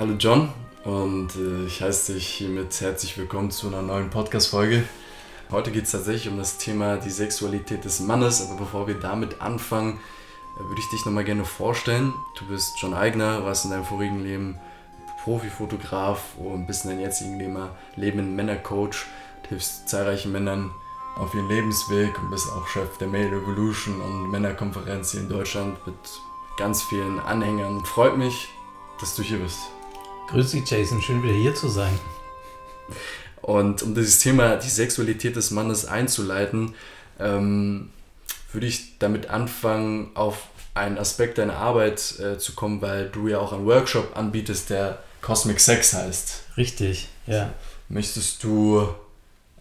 [0.00, 0.50] Hallo John
[0.84, 4.84] und äh, ich heiße dich hiermit herzlich willkommen zu einer neuen Podcast-Folge.
[5.50, 9.42] Heute geht es tatsächlich um das Thema die Sexualität des Mannes, aber bevor wir damit
[9.42, 10.00] anfangen,
[10.56, 12.14] äh, würde ich dich nochmal gerne vorstellen.
[12.38, 14.58] Du bist John Eigner, warst in deinem vorigen Leben
[15.22, 17.38] Profifotograf und bist in deinem jetzigen
[17.96, 19.04] Leben Männercoach,
[19.50, 20.70] hilfst zahlreichen Männern
[21.16, 25.76] auf ihren Lebensweg und bist auch Chef der Male Revolution und Männerkonferenz hier in Deutschland
[25.86, 25.94] mit
[26.56, 27.84] ganz vielen Anhängern.
[27.84, 28.48] Freut mich,
[28.98, 29.58] dass du hier bist.
[30.30, 31.02] Grüß dich, Jason.
[31.02, 31.98] Schön wieder hier zu sein.
[33.42, 36.74] Und um dieses Thema, die Sexualität des Mannes einzuleiten,
[37.18, 37.90] ähm,
[38.52, 43.40] würde ich damit anfangen, auf einen Aspekt deiner Arbeit äh, zu kommen, weil du ja
[43.40, 46.44] auch einen Workshop anbietest, der Cosmic Sex heißt.
[46.56, 47.52] Richtig, ja.
[47.88, 48.86] Möchtest du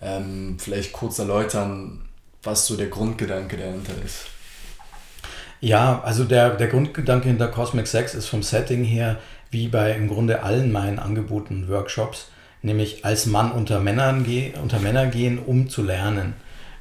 [0.03, 2.07] ähm, vielleicht kurz erläutern,
[2.43, 4.27] was so der Grundgedanke dahinter ist?
[5.61, 9.19] Ja, also der, der Grundgedanke hinter Cosmic Sex ist vom Setting her
[9.51, 12.29] wie bei im Grunde allen meinen angebotenen Workshops,
[12.61, 16.33] nämlich als Mann unter, Männern geh, unter Männer gehen, um zu lernen.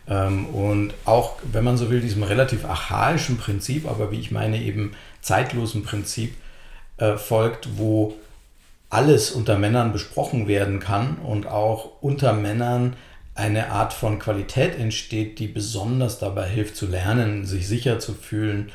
[0.08, 4.60] Ähm, und auch, wenn man so will, diesem relativ archaischen Prinzip, aber wie ich meine,
[4.60, 6.34] eben zeitlosen Prinzip
[6.98, 8.16] äh, folgt, wo
[8.90, 12.96] alles unter Männern besprochen werden kann und auch unter Männern
[13.34, 18.72] eine Art von Qualität entsteht, die besonders dabei hilft zu lernen, sich sicher zu fühlen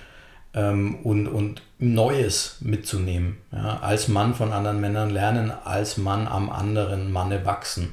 [0.54, 3.38] ähm, und, und Neues mitzunehmen.
[3.52, 3.80] Ja?
[3.82, 7.92] Als Mann von anderen Männern lernen, als Mann am anderen Manne wachsen,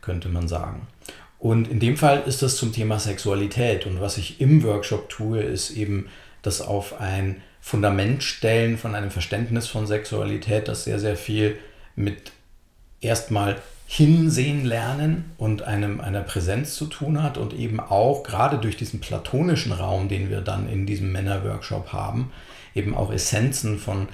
[0.00, 0.88] könnte man sagen.
[1.38, 3.86] Und in dem Fall ist das zum Thema Sexualität.
[3.86, 6.08] Und was ich im Workshop tue, ist eben
[6.42, 11.58] das auf ein Fundament stellen von einem Verständnis von Sexualität, das sehr, sehr viel
[11.94, 12.32] mit
[13.00, 18.76] erstmal Hinsehen lernen und einem, einer Präsenz zu tun hat und eben auch gerade durch
[18.76, 22.32] diesen platonischen Raum, den wir dann in diesem Männerworkshop haben,
[22.74, 24.08] eben auch Essenzen von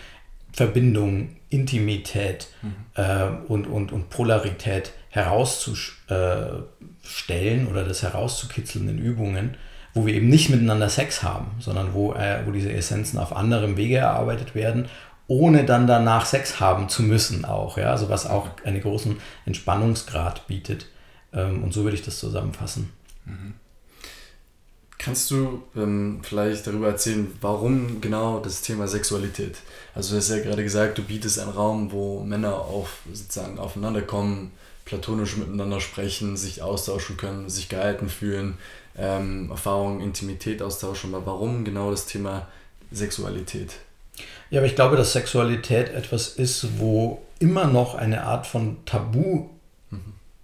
[0.53, 2.75] Verbindung, Intimität mhm.
[2.95, 9.57] äh, und, und, und Polarität herauszustellen oder das herauszukitzeln in Übungen,
[9.95, 13.77] wo wir eben nicht miteinander Sex haben, sondern wo, äh, wo diese Essenzen auf anderem
[13.77, 14.89] Wege erarbeitet werden
[15.27, 19.17] ohne dann danach Sex haben zu müssen auch, ja, also was auch einen großen
[19.47, 20.87] Entspannungsgrad bietet.
[21.33, 22.93] Ähm, und so würde ich das zusammenfassen.
[23.25, 23.55] Mhm.
[25.05, 29.59] Kannst du ähm, vielleicht darüber erzählen, warum genau das Thema Sexualität?
[29.95, 34.01] Also du hast ja gerade gesagt, du bietest einen Raum, wo Männer auf, sozusagen aufeinander
[34.01, 34.53] kommen,
[34.87, 38.57] platonisch miteinander sprechen, sich austauschen können, sich gehalten fühlen,
[38.97, 41.15] ähm, Erfahrungen, Intimität austauschen.
[41.15, 42.49] Aber warum genau das Thema
[42.91, 43.75] Sexualität?
[44.49, 49.51] Ja, aber ich glaube, dass Sexualität etwas ist, wo immer noch eine Art von Tabu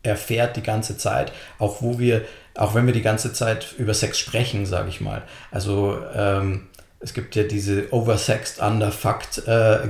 [0.03, 2.25] erfährt die ganze Zeit, auch wo wir,
[2.55, 5.23] auch wenn wir die ganze Zeit über Sex sprechen, sage ich mal.
[5.51, 6.67] Also ähm,
[7.01, 9.89] es gibt ja diese oversexed, underfucked äh,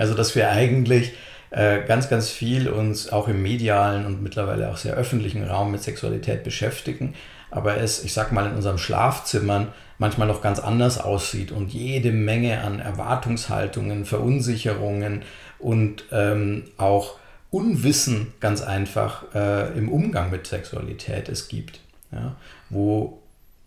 [0.00, 1.12] also dass wir eigentlich
[1.50, 5.82] äh, ganz, ganz viel uns auch im medialen und mittlerweile auch sehr öffentlichen Raum mit
[5.82, 7.14] Sexualität beschäftigen,
[7.50, 12.12] aber es, ich sag mal, in unseren Schlafzimmern manchmal noch ganz anders aussieht und jede
[12.12, 15.22] Menge an Erwartungshaltungen, Verunsicherungen
[15.58, 17.16] und ähm, auch
[17.50, 21.80] Unwissen ganz einfach äh, im Umgang mit Sexualität es gibt.
[22.12, 22.36] Ja?
[22.70, 23.20] Wo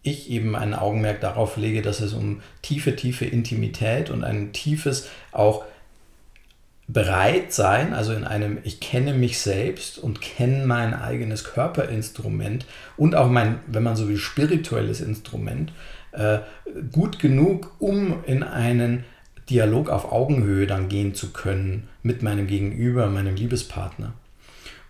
[0.04, 5.10] ich eben ein Augenmerk darauf lege, dass es um tiefe, tiefe Intimität und ein tiefes
[5.32, 5.64] auch
[6.88, 12.66] bereit sein, also in einem ich kenne mich selbst und kenne mein eigenes Körperinstrument
[12.98, 15.72] und auch mein, wenn man so will, spirituelles Instrument,
[16.12, 16.40] äh,
[16.92, 19.06] gut genug, um in einen
[19.50, 24.14] Dialog auf Augenhöhe dann gehen zu können mit meinem Gegenüber, meinem Liebespartner.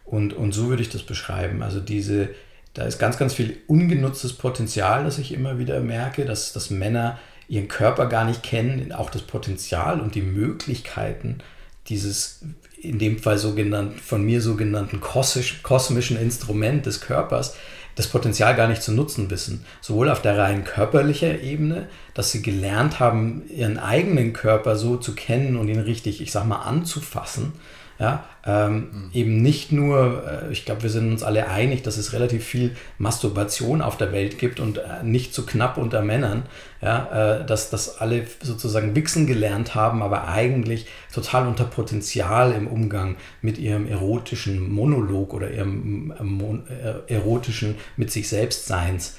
[0.05, 1.61] Und, und so würde ich das beschreiben.
[1.61, 2.29] Also diese,
[2.73, 7.19] da ist ganz, ganz viel ungenutztes Potenzial, das ich immer wieder merke, dass, dass Männer
[7.47, 11.39] ihren Körper gar nicht kennen, auch das Potenzial und die Möglichkeiten
[11.87, 12.41] dieses
[12.79, 17.55] in dem Fall sogenannten, von mir sogenannten kosmisch, kosmischen Instrument des Körpers,
[17.95, 19.65] das Potenzial gar nicht zu nutzen wissen.
[19.81, 25.13] Sowohl auf der rein körperlichen Ebene, dass sie gelernt haben, ihren eigenen Körper so zu
[25.13, 27.53] kennen und ihn richtig, ich sag mal, anzufassen,
[28.01, 29.09] ja, ähm, mhm.
[29.13, 32.75] Eben nicht nur, äh, ich glaube, wir sind uns alle einig, dass es relativ viel
[32.97, 36.43] Masturbation auf der Welt gibt und äh, nicht zu so knapp unter Männern,
[36.81, 42.65] ja, äh, dass, dass alle sozusagen Wichsen gelernt haben, aber eigentlich total unter Potenzial im
[42.65, 49.17] Umgang mit ihrem erotischen Monolog oder ihrem äh, erotischen mit sich selbst Seins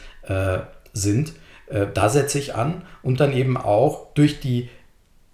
[0.93, 1.33] sind.
[1.95, 4.69] Da setze ich an und dann eben auch durch die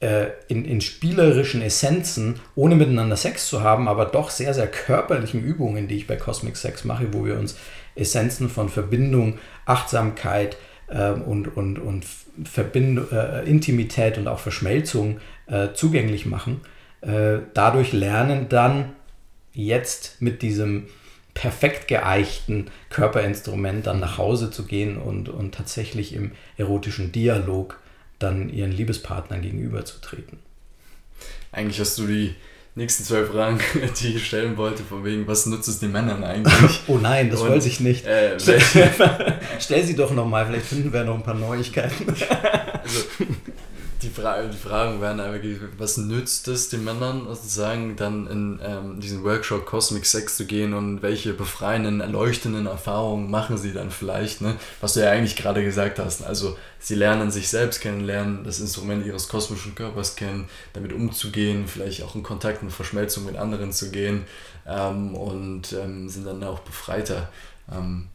[0.01, 5.89] in, in spielerischen Essenzen, ohne miteinander Sex zu haben, aber doch sehr, sehr körperlichen Übungen,
[5.89, 7.57] die ich bei Cosmic Sex mache, wo wir uns
[7.97, 10.57] Essenzen von Verbindung, Achtsamkeit
[10.87, 12.05] äh, und, und, und
[12.45, 16.61] Verbind äh, Intimität und auch Verschmelzung äh, zugänglich machen,
[17.01, 18.93] äh, dadurch lernen dann
[19.53, 20.87] jetzt mit diesem
[21.35, 27.81] perfekt geeichten Körperinstrument dann nach Hause zu gehen und, und tatsächlich im erotischen Dialog
[28.19, 30.39] dann ihren Liebespartnern gegenüberzutreten.
[31.53, 32.35] Eigentlich hast du die
[32.75, 33.61] nächsten zwei Fragen,
[34.01, 36.81] die ich stellen wollte, von wegen, was nutzt es den Männern eigentlich?
[36.87, 38.07] oh nein, das Und, wollte ich nicht.
[38.07, 38.39] Äh,
[39.61, 42.09] Stell sie doch nochmal, vielleicht finden wir noch ein paar Neuigkeiten.
[42.09, 43.01] also,
[44.03, 49.01] die, Fra die Fragen wären eigentlich, was nützt es den Männern sozusagen dann in ähm,
[49.01, 54.41] diesen Workshop Cosmic Sex zu gehen und welche befreienden, erleuchtenden Erfahrungen machen sie dann vielleicht,
[54.41, 54.57] ne?
[54.81, 56.25] was du ja eigentlich gerade gesagt hast.
[56.25, 61.67] Also sie lernen sich selbst kennen, lernen das Instrument ihres kosmischen Körpers kennen, damit umzugehen,
[61.67, 64.25] vielleicht auch in Kontakt und Verschmelzung mit anderen zu gehen
[64.67, 67.31] ähm, und ähm, sind dann auch befreiter.
[67.73, 68.09] Ähm,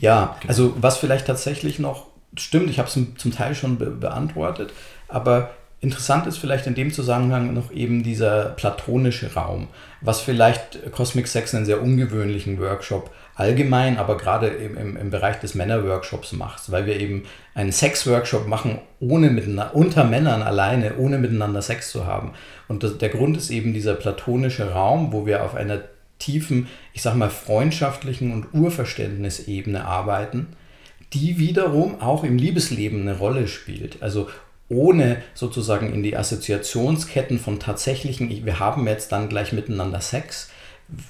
[0.00, 0.48] ja, genau.
[0.48, 4.72] also was vielleicht tatsächlich noch stimmt, ich habe es zum Teil schon be beantwortet,
[5.12, 9.68] aber interessant ist vielleicht in dem Zusammenhang noch eben dieser platonische Raum,
[10.00, 15.54] was vielleicht Cosmic Sex einen sehr ungewöhnlichen Workshop allgemein, aber gerade im, im, Bereich des
[15.54, 17.24] Männerworkshops macht, weil wir eben
[17.54, 22.32] einen Sex-Workshop machen, ohne miteinander, unter Männern alleine, ohne miteinander Sex zu haben.
[22.68, 25.80] Und das, der Grund ist eben dieser platonische Raum, wo wir auf einer
[26.18, 30.48] tiefen, ich sag mal, freundschaftlichen und Urverständnisebene arbeiten,
[31.14, 34.02] die wiederum auch im Liebesleben eine Rolle spielt.
[34.02, 34.28] Also
[34.70, 40.48] ohne sozusagen in die Assoziationsketten von tatsächlichen, wir haben jetzt dann gleich miteinander Sex.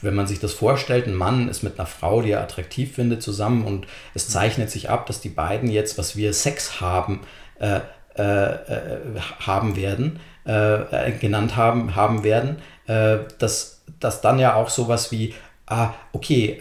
[0.02, 3.22] Wenn man sich das vorstellt, ein Mann ist mit einer Frau, die er attraktiv findet,
[3.22, 7.20] zusammen und es zeichnet sich ab, dass die beiden jetzt, was wir Sex haben,
[7.60, 7.80] äh,
[8.16, 14.54] äh, äh haben werden, äh, äh, genannt haben, haben werden, äh, dass, dass dann ja
[14.54, 15.34] auch sowas wie,
[15.66, 16.58] ah, okay,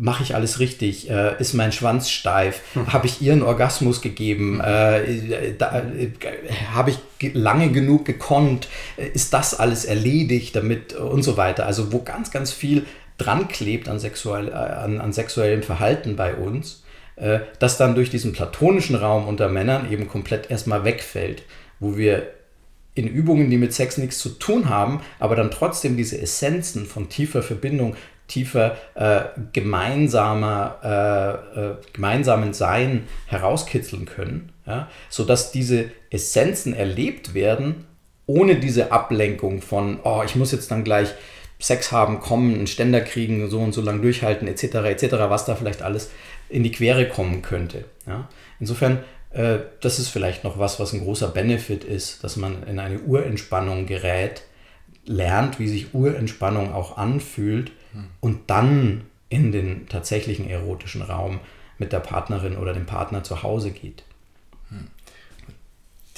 [0.00, 1.10] mache ich alles richtig?
[1.10, 2.62] Äh, ist mein Schwanz steif?
[2.72, 2.92] Hm.
[2.92, 4.60] Habe ich ihr einen Orgasmus gegeben?
[4.62, 4.64] Hm.
[4.64, 5.54] Äh, äh,
[6.72, 8.68] Habe ich lange genug gekonnt?
[8.96, 11.66] Ist das alles erledigt damit und so weiter?
[11.66, 12.86] Also wo ganz, ganz viel
[13.18, 16.82] dran klebt an, sexuell, äh, an, an sexuellem Verhalten bei uns,
[17.16, 21.42] äh, das dann durch diesen platonischen Raum unter Männern eben komplett erstmal wegfällt,
[21.78, 22.28] wo wir
[22.94, 27.08] in Übungen, die mit Sex nichts zu tun haben, aber dann trotzdem diese Essenzen von
[27.08, 27.94] tiefer Verbindung,
[28.30, 29.22] tiefer äh,
[29.52, 30.78] gemeinsamer,
[31.54, 37.86] äh, äh, gemeinsamen Sein herauskitzeln können, ja, sodass diese Essenzen erlebt werden,
[38.26, 41.08] ohne diese Ablenkung von, oh, ich muss jetzt dann gleich
[41.58, 45.56] Sex haben, kommen, einen Ständer kriegen, so und so lang durchhalten, etc., etc., was da
[45.56, 46.10] vielleicht alles
[46.48, 47.84] in die Quere kommen könnte.
[48.06, 48.28] Ja.
[48.60, 49.00] Insofern,
[49.30, 53.00] äh, das ist vielleicht noch was, was ein großer Benefit ist, dass man in eine
[53.00, 54.42] Urentspannung gerät,
[55.04, 57.72] lernt, wie sich Urentspannung auch anfühlt
[58.20, 61.40] und dann in den tatsächlichen erotischen Raum
[61.78, 64.02] mit der Partnerin oder dem Partner zu Hause geht.
[64.68, 64.88] Hm.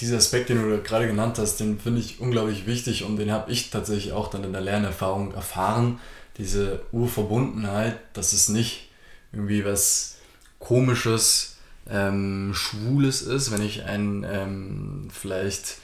[0.00, 3.52] Dieser Aspekt, den du gerade genannt hast, den finde ich unglaublich wichtig und den habe
[3.52, 6.00] ich tatsächlich auch dann in der Lernerfahrung erfahren.
[6.38, 8.88] Diese Urverbundenheit, dass es nicht
[9.32, 10.16] irgendwie was
[10.58, 11.56] Komisches,
[11.90, 15.78] ähm, Schwules ist, wenn ich einen ähm, vielleicht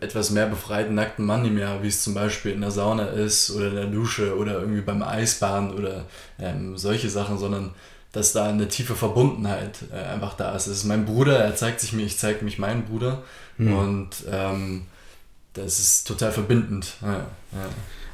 [0.00, 3.50] etwas mehr befreiten nackten Mann nicht mehr, wie es zum Beispiel in der Sauna ist
[3.50, 6.06] oder in der Dusche oder irgendwie beim Eisbahn oder
[6.38, 7.70] ähm, solche Sachen, sondern
[8.12, 10.66] dass da eine tiefe Verbundenheit äh, einfach da ist.
[10.66, 13.22] Es ist mein Bruder, er zeigt sich mir, ich zeige mich meinen Bruder
[13.58, 13.76] hm.
[13.76, 14.86] und ähm,
[15.52, 16.94] das ist total verbindend.
[17.02, 17.68] Ja, ja.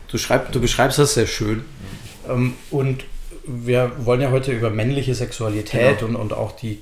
[0.08, 1.64] Du, schreib, du beschreibst das sehr schön
[2.28, 3.04] ähm, und
[3.44, 6.10] wir wollen ja heute über männliche Sexualität genau.
[6.10, 6.80] und, und auch die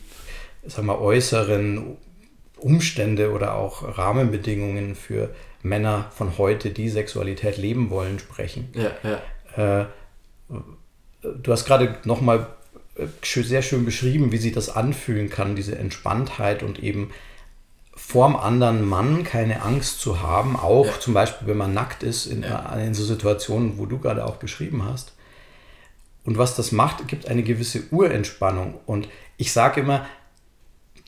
[0.66, 1.96] sag mal, äußeren
[2.62, 5.30] Umstände oder auch Rahmenbedingungen für
[5.62, 8.72] Männer von heute, die Sexualität leben wollen, sprechen.
[8.74, 8.90] Ja,
[9.56, 9.82] ja.
[9.82, 9.86] Äh,
[11.22, 12.46] du hast gerade nochmal
[12.96, 17.10] äh, sehr schön beschrieben, wie sich das anfühlen kann, diese Entspanntheit und eben
[17.94, 21.00] vorm anderen Mann keine Angst zu haben, auch ja.
[21.00, 22.72] zum Beispiel, wenn man nackt ist, in, ja.
[22.74, 25.12] in so Situationen, wo du gerade auch beschrieben hast.
[26.24, 28.78] Und was das macht, gibt eine gewisse Urentspannung.
[28.86, 30.06] Und ich sage immer,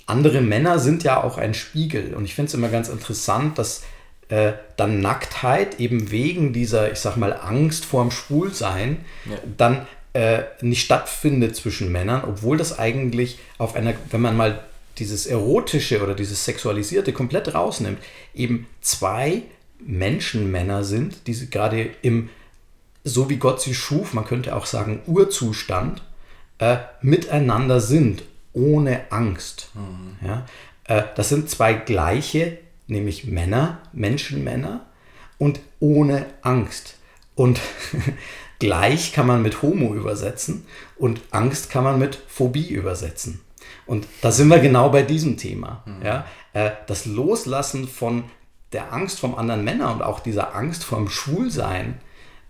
[0.07, 2.15] andere Männer sind ja auch ein Spiegel.
[2.15, 3.83] Und ich finde es immer ganz interessant, dass
[4.29, 9.37] äh, dann Nacktheit eben wegen dieser, ich sag mal, Angst vorm Schwulsein ja.
[9.57, 14.63] dann äh, nicht stattfindet zwischen Männern, obwohl das eigentlich auf einer, wenn man mal
[14.99, 17.99] dieses Erotische oder dieses Sexualisierte komplett rausnimmt,
[18.35, 19.43] eben zwei
[19.81, 22.29] Menschenmänner sind, die gerade im,
[23.05, 26.03] so wie Gott sie schuf, man könnte auch sagen Urzustand,
[26.59, 29.71] äh, miteinander sind ohne Angst.
[29.75, 30.27] Mhm.
[30.27, 30.47] Ja?
[30.85, 34.87] Äh, das sind zwei gleiche, nämlich Männer, Menschenmänner
[35.39, 36.97] und ohne Angst.
[37.35, 37.61] Und
[38.59, 40.67] gleich kann man mit Homo übersetzen
[40.97, 43.41] und Angst kann man mit Phobie übersetzen.
[43.87, 45.83] Und da sind wir genau bei diesem Thema.
[45.87, 46.05] Mhm.
[46.05, 46.27] Ja?
[46.53, 48.25] Äh, das Loslassen von
[48.73, 52.01] der Angst vom anderen Männer und auch dieser Angst vorm Schwulsein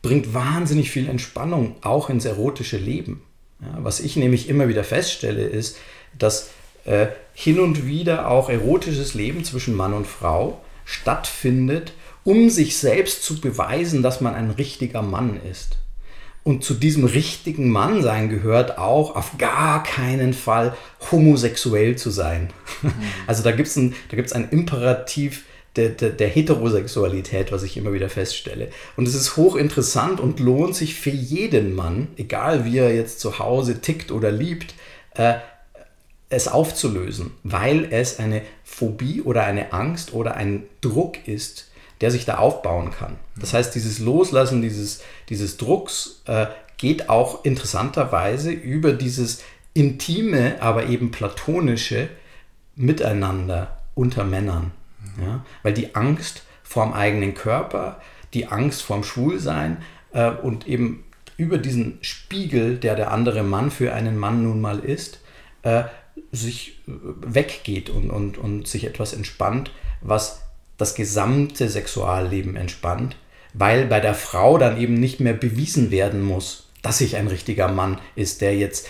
[0.03, 3.23] bringt wahnsinnig viel Entspannung auch ins erotische Leben.
[3.63, 5.77] Ja, was ich nämlich immer wieder feststelle, ist,
[6.19, 6.51] dass
[6.85, 11.93] äh, hin und wieder auch erotisches Leben zwischen Mann und Frau stattfindet,
[12.25, 15.79] um sich selbst zu beweisen, dass man ein richtiger Mann ist.
[16.45, 20.77] Und zu diesem richtigen Mannsein gehört auch auf gar keinen Fall
[21.11, 22.51] homosexuell zu sein.
[22.83, 22.91] Mhm.
[23.29, 23.95] Also da gibt es ein,
[24.33, 25.45] ein Imperativ
[25.77, 28.69] der, der, der, Heterosexualität, was ich immer wieder feststelle.
[28.97, 33.39] Und es ist hochinteressant und lohnt sich für jeden Mann, egal wie er jetzt zu
[33.39, 34.75] Hause tickt oder liebt,
[35.15, 35.35] äh,
[36.29, 42.25] es aufzulösen, weil es eine Phobie oder eine Angst oder ein Druck ist, der sich
[42.25, 43.17] da aufbauen kann.
[43.39, 46.47] Das heißt, dieses Loslassen dieses, dieses Drucks äh,
[46.79, 49.43] geht auch interessanterweise über dieses
[49.75, 52.09] intime, aber eben platonische
[52.75, 54.73] Miteinander unter Männern.
[55.21, 55.45] Ja?
[55.63, 58.01] Weil die Angst vorm eigenen Körper,
[58.35, 59.79] die Angst vorm Schwulsein
[60.13, 61.05] äh, und eben
[61.37, 65.21] über diesen Spiegel, der der andere Mann für einen Mann nun mal ist,
[65.63, 65.85] äh,
[66.31, 70.43] sich äh, weggeht und, und, und sich etwas entspannt, was
[70.77, 73.17] das gesamte Sexualleben entspannt,
[73.55, 77.69] weil bei der Frau dann eben nicht mehr bewiesen werden muss, dass sich ein richtiger
[77.69, 78.89] Mann ist, der jetzt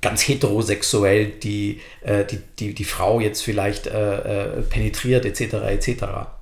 [0.00, 5.54] ganz heterosexuell die, äh, die, die, die Frau jetzt vielleicht äh, äh, penetriert etc.
[5.68, 5.88] etc.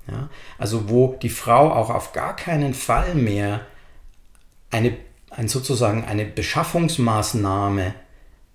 [0.08, 0.28] Ja?
[0.58, 3.60] Also wo die Frau auch auf gar keinen Fall mehr
[4.70, 4.96] eine,
[5.30, 7.94] ein, sozusagen eine Beschaffungsmaßnahme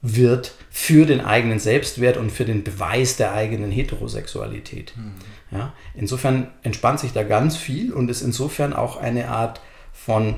[0.03, 4.93] wird für den eigenen Selbstwert und für den Beweis der eigenen Heterosexualität.
[4.95, 5.13] Mhm.
[5.51, 9.61] Ja, insofern entspannt sich da ganz viel und ist insofern auch eine Art
[9.93, 10.35] von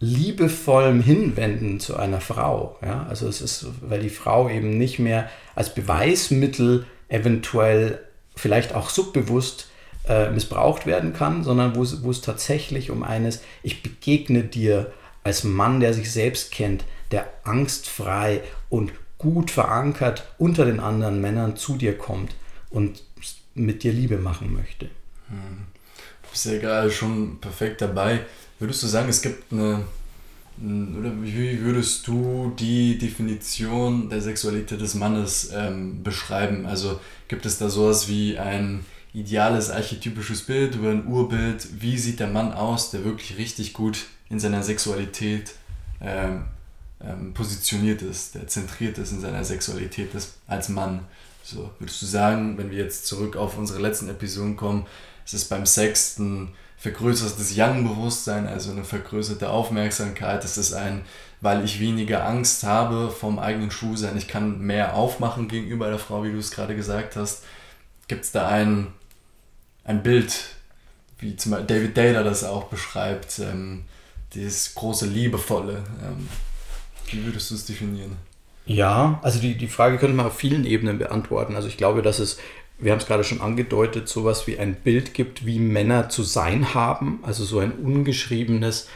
[0.00, 2.78] liebevollem Hinwenden zu einer Frau.
[2.82, 8.00] Ja, also es ist, weil die Frau eben nicht mehr als Beweismittel eventuell
[8.36, 9.68] vielleicht auch subbewusst
[10.08, 14.92] äh, missbraucht werden kann, sondern wo es, wo es tatsächlich um eines, ich begegne dir
[15.24, 21.56] als Mann, der sich selbst kennt, der angstfrei und gut verankert unter den anderen Männern
[21.56, 22.34] zu dir kommt
[22.70, 23.02] und
[23.54, 24.86] mit dir Liebe machen möchte.
[25.28, 25.66] Hm.
[26.22, 28.20] Du bist ja gerade schon perfekt dabei.
[28.58, 29.84] Würdest du sagen, es gibt eine,
[30.60, 36.66] oder wie würdest du die Definition der Sexualität des Mannes ähm, beschreiben?
[36.66, 36.98] Also
[37.28, 38.84] gibt es da sowas wie ein
[39.14, 41.68] ideales archetypisches Bild oder ein Urbild?
[41.80, 45.52] Wie sieht der Mann aus, der wirklich richtig gut in seiner Sexualität
[46.00, 46.44] ähm,
[47.00, 51.00] ähm, positioniert ist, der zentriert ist in seiner Sexualität ist, als Mann?
[51.44, 54.84] So, würdest du sagen, wenn wir jetzt zurück auf unsere letzten Episoden kommen,
[55.24, 61.02] es ist beim Sex ein vergrößertes Yang-Bewusstsein, also eine vergrößerte Aufmerksamkeit, es ist ein,
[61.40, 66.22] weil ich weniger Angst habe vom eigenen Schuhsein, ich kann mehr aufmachen gegenüber der Frau,
[66.24, 67.44] wie du es gerade gesagt hast.
[68.06, 68.88] Gibt es da ein,
[69.84, 70.56] ein Bild,
[71.18, 73.84] wie zum Beispiel David Data das auch beschreibt, ähm,
[74.34, 75.82] dieses große Liebevolle.
[76.02, 76.28] Ähm,
[77.10, 78.16] wie würdest du es definieren?
[78.66, 81.56] Ja, also die, die Frage könnte man auf vielen Ebenen beantworten.
[81.56, 82.38] Also ich glaube, dass es,
[82.78, 86.74] wir haben es gerade schon angedeutet, sowas wie ein Bild gibt, wie Männer zu sein
[86.74, 87.20] haben.
[87.22, 88.88] Also so ein ungeschriebenes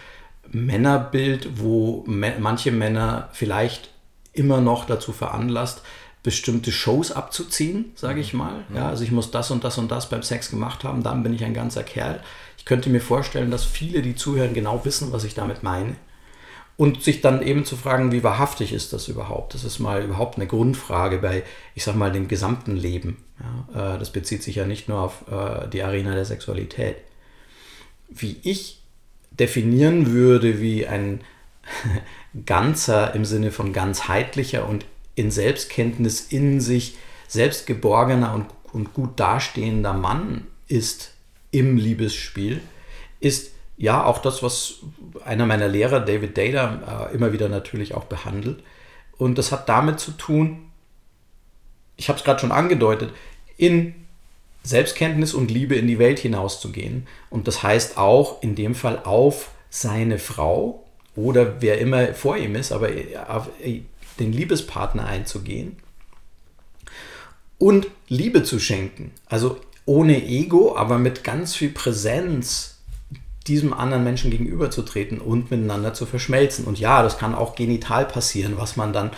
[0.50, 3.90] Männerbild, wo manche Männer vielleicht
[4.32, 5.82] immer noch dazu veranlasst,
[6.22, 8.64] bestimmte Shows abzuziehen, sage ich mal.
[8.74, 11.34] Ja, also ich muss das und das und das beim Sex gemacht haben, dann bin
[11.34, 12.20] ich ein ganzer Kerl.
[12.58, 15.96] Ich könnte mir vorstellen, dass viele, die zuhören, genau wissen, was ich damit meine
[16.76, 19.54] und sich dann eben zu fragen, wie wahrhaftig ist das überhaupt?
[19.54, 21.42] Das ist mal überhaupt eine Grundfrage bei,
[21.74, 23.22] ich sag mal, dem gesamten Leben.
[23.74, 26.96] Ja, äh, das bezieht sich ja nicht nur auf äh, die Arena der Sexualität.
[28.08, 28.80] Wie ich
[29.30, 31.20] definieren würde, wie ein
[32.46, 36.96] ganzer im Sinne von ganzheitlicher und in Selbstkenntnis in sich
[37.28, 41.12] selbstgeborgener und, und gut dastehender Mann ist
[41.50, 42.60] im Liebesspiel,
[43.20, 44.76] ist ja, auch das, was
[45.24, 48.62] einer meiner Lehrer, David Data, äh, immer wieder natürlich auch behandelt.
[49.16, 50.70] Und das hat damit zu tun,
[51.96, 53.12] ich habe es gerade schon angedeutet,
[53.56, 53.94] in
[54.62, 57.06] Selbstkenntnis und Liebe in die Welt hinauszugehen.
[57.30, 60.84] Und das heißt auch in dem Fall auf seine Frau
[61.16, 62.90] oder wer immer vor ihm ist, aber
[63.28, 63.48] auf
[64.18, 65.76] den Liebespartner einzugehen
[67.58, 69.12] und Liebe zu schenken.
[69.26, 72.81] Also ohne Ego, aber mit ganz viel Präsenz
[73.44, 76.64] diesem anderen Menschen gegenüberzutreten und miteinander zu verschmelzen.
[76.64, 79.10] Und ja, das kann auch genital passieren, was man dann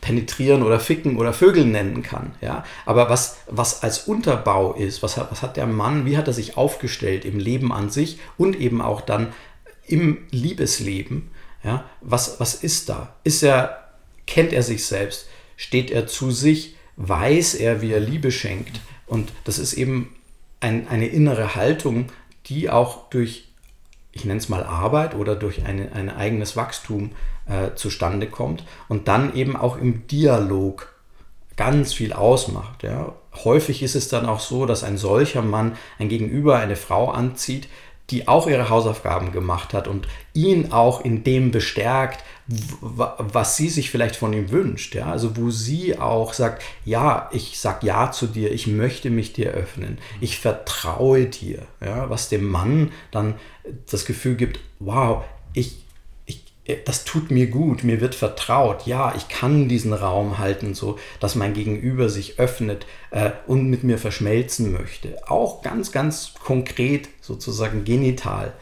[0.00, 2.34] penetrieren oder ficken oder Vögeln nennen kann.
[2.40, 2.64] Ja?
[2.86, 6.32] Aber was, was als Unterbau ist, was hat, was hat der Mann, wie hat er
[6.32, 9.32] sich aufgestellt im Leben an sich und eben auch dann
[9.86, 11.30] im Liebesleben,
[11.64, 11.84] ja?
[12.00, 13.14] was, was ist da?
[13.24, 13.88] Ist er,
[14.26, 15.28] kennt er sich selbst?
[15.56, 16.76] Steht er zu sich?
[16.96, 18.80] Weiß er, wie er Liebe schenkt?
[19.06, 20.14] Und das ist eben
[20.60, 22.06] ein, eine innere Haltung,
[22.46, 23.47] die auch durch,
[24.18, 27.12] ich nenne es mal Arbeit oder durch eine, ein eigenes Wachstum
[27.46, 30.92] äh, zustande kommt und dann eben auch im Dialog
[31.56, 32.82] ganz viel ausmacht.
[32.82, 33.14] Ja.
[33.44, 37.68] Häufig ist es dann auch so, dass ein solcher Mann ein Gegenüber eine Frau anzieht,
[38.10, 43.90] die auch ihre Hausaufgaben gemacht hat und ihn auch in dem bestärkt, was sie sich
[43.90, 44.94] vielleicht von ihm wünscht.
[44.94, 45.10] Ja?
[45.10, 49.50] Also wo sie auch sagt, ja, ich sag ja zu dir, ich möchte mich dir
[49.50, 51.62] öffnen, ich vertraue dir.
[51.84, 52.08] Ja?
[52.08, 53.34] Was dem Mann dann
[53.90, 55.84] das Gefühl gibt, wow, ich,
[56.84, 61.34] das tut mir gut, mir wird vertraut, ja, ich kann diesen Raum halten, so dass
[61.34, 65.16] mein Gegenüber sich öffnet äh, und mit mir verschmelzen möchte.
[65.28, 68.52] Auch ganz, ganz konkret, sozusagen genital.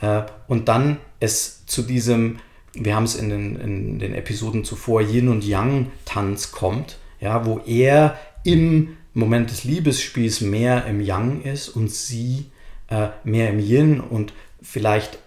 [0.00, 2.38] Äh, und dann es zu diesem,
[2.74, 7.58] wir haben es in den, in den Episoden zuvor, Yin und Yang-Tanz kommt, ja, wo
[7.66, 12.46] er im Moment des Liebesspiels mehr im Yang ist und sie
[12.88, 14.32] äh, mehr im Yin und
[14.68, 15.18] vielleicht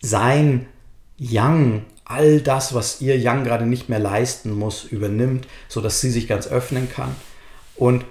[0.00, 0.66] sein
[1.18, 6.28] Yang all das, was ihr Yang gerade nicht mehr leisten muss, übernimmt, sodass sie sich
[6.28, 7.14] ganz öffnen kann
[7.74, 8.04] und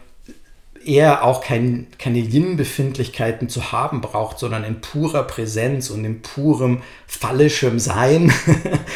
[0.83, 6.81] er auch kein, keine Yin-Befindlichkeiten zu haben braucht, sondern in purer Präsenz und in purem
[7.07, 8.33] phallischem Sein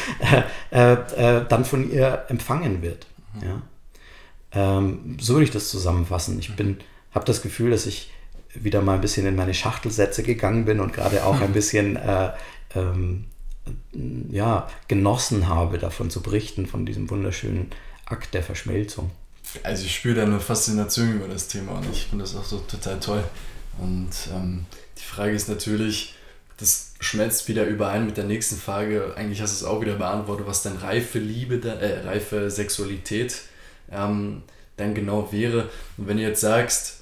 [0.71, 3.07] äh, äh, dann von ihr empfangen wird.
[3.41, 3.61] Ja?
[4.51, 6.37] Ähm, so würde ich das zusammenfassen.
[6.39, 8.11] Ich habe das Gefühl, dass ich
[8.63, 12.31] wieder mal ein bisschen in meine Schachtelsätze gegangen bin und gerade auch ein bisschen äh,
[12.75, 13.25] ähm,
[14.29, 17.71] ja, genossen habe, davon zu berichten, von diesem wunderschönen
[18.05, 19.11] Akt der Verschmelzung.
[19.63, 22.59] Also ich spüre da eine Faszination über das Thema und ich finde das auch so
[22.59, 23.23] total toll.
[23.77, 24.65] Und ähm,
[24.97, 26.15] die Frage ist natürlich,
[26.57, 29.13] das schmelzt wieder überein mit der nächsten Frage.
[29.15, 33.41] Eigentlich hast du es auch wieder beantwortet, was denn reife Liebe, äh, reife Sexualität
[33.91, 34.43] ähm,
[34.75, 35.69] dann genau wäre.
[35.97, 36.96] Und wenn du jetzt sagst,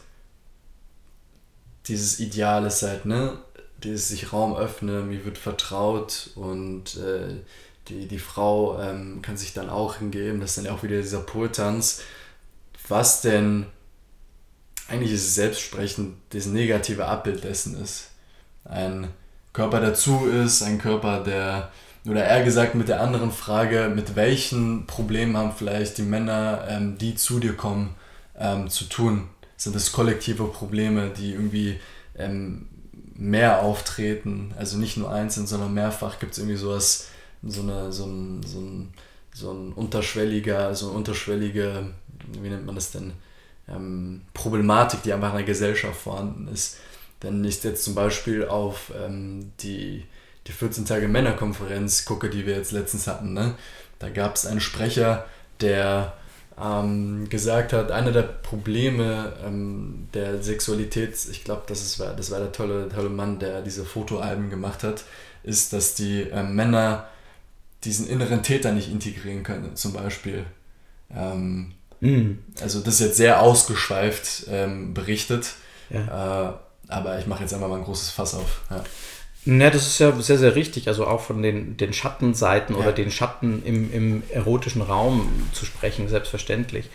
[1.88, 3.38] dieses Ideal ist halt, ne,
[3.84, 7.36] dieses sich Raum öffnen, mir wird vertraut und äh,
[7.88, 10.39] die, die Frau ähm, kann sich dann auch hingeben.
[10.39, 12.02] Das ist dann auch wieder dieser Purtanz.
[12.88, 13.67] Was denn,
[14.88, 18.10] eigentlich ist es selbstsprechend, das negative Abbild dessen ist.
[18.63, 19.10] Ein
[19.54, 21.71] Körper dazu ist, ein Körper, der,
[22.08, 26.98] oder eher gesagt mit der anderen Frage, mit welchen Problemen haben vielleicht die Männer, ähm,
[26.98, 27.95] die zu dir kommen,
[28.38, 29.30] ähm, zu tun?
[29.58, 31.80] Sind das kollektive Probleme, die irgendwie
[32.18, 32.68] ähm,
[33.15, 37.08] mehr auftreten, also nicht nur einzeln, sondern mehrfach gibt es irgendwie sowas,
[37.44, 38.94] so, eine, so, ein, so, ein,
[39.34, 41.94] so ein unterschwelliger, so eine unterschwellige,
[42.41, 43.13] wie nennt man das denn,
[43.70, 46.78] ähm, Problematik, die einfach in der Gesellschaft vorhanden ist.
[47.22, 50.06] Wenn ich jetzt zum Beispiel auf ähm, die,
[50.48, 53.56] die 14 Tage Männerkonferenz gucke, die wir jetzt letztens hatten, ne?
[54.00, 55.26] da gab es einen Sprecher,
[55.62, 56.13] der
[56.62, 62.39] ähm, gesagt hat, einer der Probleme ähm, der Sexualität, ich glaube, das, war, das war
[62.39, 65.04] der tolle, tolle Mann, der diese Fotoalben gemacht hat,
[65.44, 67.08] ist, dass die äh, Männer
[67.84, 70.46] diesen inneren Täter nicht integrieren können, zum Beispiel.
[71.13, 72.39] Ähm, mm.
[72.62, 75.56] Also das ist jetzt sehr ausgeschweift ähm, berichtet,
[75.89, 76.50] ja.
[76.50, 76.54] äh,
[76.88, 78.62] aber ich mache jetzt einfach mal ein großes Fass auf.
[78.70, 78.84] Ja.
[79.45, 80.88] Ja, das ist ja sehr, sehr richtig.
[80.88, 82.81] Also auch von den, den Schattenseiten ja.
[82.81, 86.89] oder den Schatten im, im erotischen Raum zu sprechen, selbstverständlich.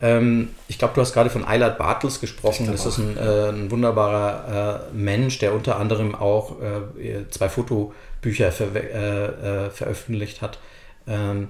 [0.00, 2.66] Ähm, ich glaube, du hast gerade von Eilert Bartels gesprochen.
[2.66, 8.50] Das ist ein, äh, ein wunderbarer äh, Mensch, der unter anderem auch äh, zwei Fotobücher
[8.50, 10.58] ver äh, äh, veröffentlicht hat.
[11.06, 11.48] Ähm,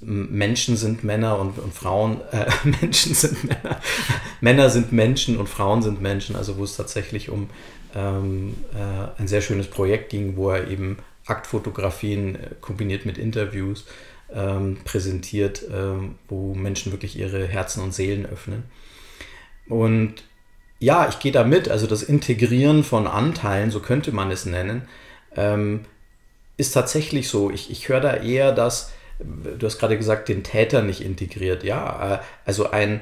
[0.00, 2.46] Menschen sind Männer und, und Frauen, äh,
[2.80, 3.80] Menschen sind Männer,
[4.40, 7.50] Männer sind Menschen und Frauen sind Menschen, also wo es tatsächlich um
[7.94, 13.86] ähm, äh, ein sehr schönes Projekt ging, wo er eben Aktfotografien äh, kombiniert mit Interviews
[14.32, 18.64] ähm, präsentiert, ähm, wo Menschen wirklich ihre Herzen und Seelen öffnen.
[19.68, 20.24] Und
[20.78, 24.82] ja, ich gehe da mit, also das Integrieren von Anteilen, so könnte man es nennen,
[25.36, 25.84] ähm,
[26.56, 27.50] ist tatsächlich so.
[27.50, 31.64] Ich, ich höre da eher, dass, du hast gerade gesagt, den Täter nicht integriert.
[31.64, 33.00] Ja, äh, also ein,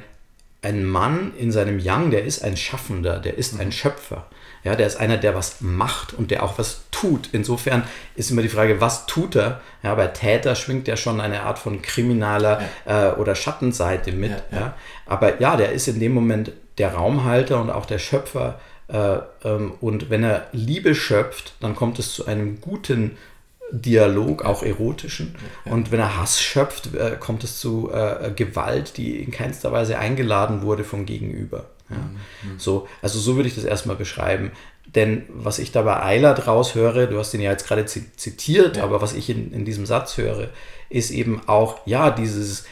[0.66, 3.72] ein Mann in seinem Yang, der ist ein Schaffender, der ist ein mhm.
[3.72, 4.26] Schöpfer.
[4.64, 7.29] Ja, der ist einer, der was macht und der auch was tut.
[7.31, 7.85] Insofern
[8.16, 9.61] ist immer die Frage, was tut er?
[9.85, 13.12] Ja, bei Täter schwingt ja schon eine Art von kriminaler ja.
[13.12, 14.33] äh, oder Schattenseite mit.
[14.50, 14.74] Ja, ja.
[15.07, 18.59] Aber ja, der ist in dem Moment der Raumhalter und auch der Schöpfer.
[18.88, 23.16] Äh, ähm, und wenn er Liebe schöpft, dann kommt es zu einem guten
[23.70, 25.35] Dialog, auch erotischen.
[25.64, 29.98] Und wenn er Hass schöpft, äh, kommt es zu äh, Gewalt, die in keinster Weise
[29.98, 31.66] eingeladen wurde vom Gegenüber.
[31.90, 31.96] Ja.
[31.96, 32.59] Mhm.
[32.59, 34.52] So, also so würde ich das erstmal beschreiben.
[34.94, 38.85] Denn was ich da bei Eilert raushöre, du hast ihn ja jetzt gerade zitiert, ja.
[38.85, 40.50] aber was ich in, in diesem Satz höre,
[40.88, 42.64] ist eben auch, ja, dieses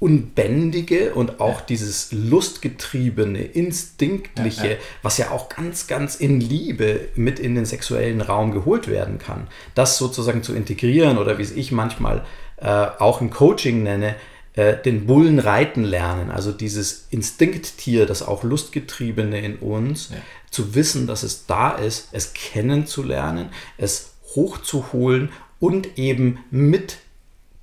[0.00, 1.66] Unbändige und auch ja.
[1.68, 4.78] dieses Lustgetriebene, Instinktliche, ja, ja.
[5.02, 9.48] was ja auch ganz, ganz in Liebe mit in den sexuellen Raum geholt werden kann,
[9.74, 12.24] das sozusagen zu integrieren oder wie es ich manchmal
[12.56, 14.16] äh, auch im Coaching nenne,
[14.54, 20.10] äh, den Bullen reiten lernen, also dieses Instinkttier, das auch Lustgetriebene in uns,
[20.50, 25.30] zu wissen, dass es da ist, es kennenzulernen, es hochzuholen
[25.60, 26.98] und eben mit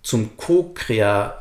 [0.02, 1.41] zum Co-Kreator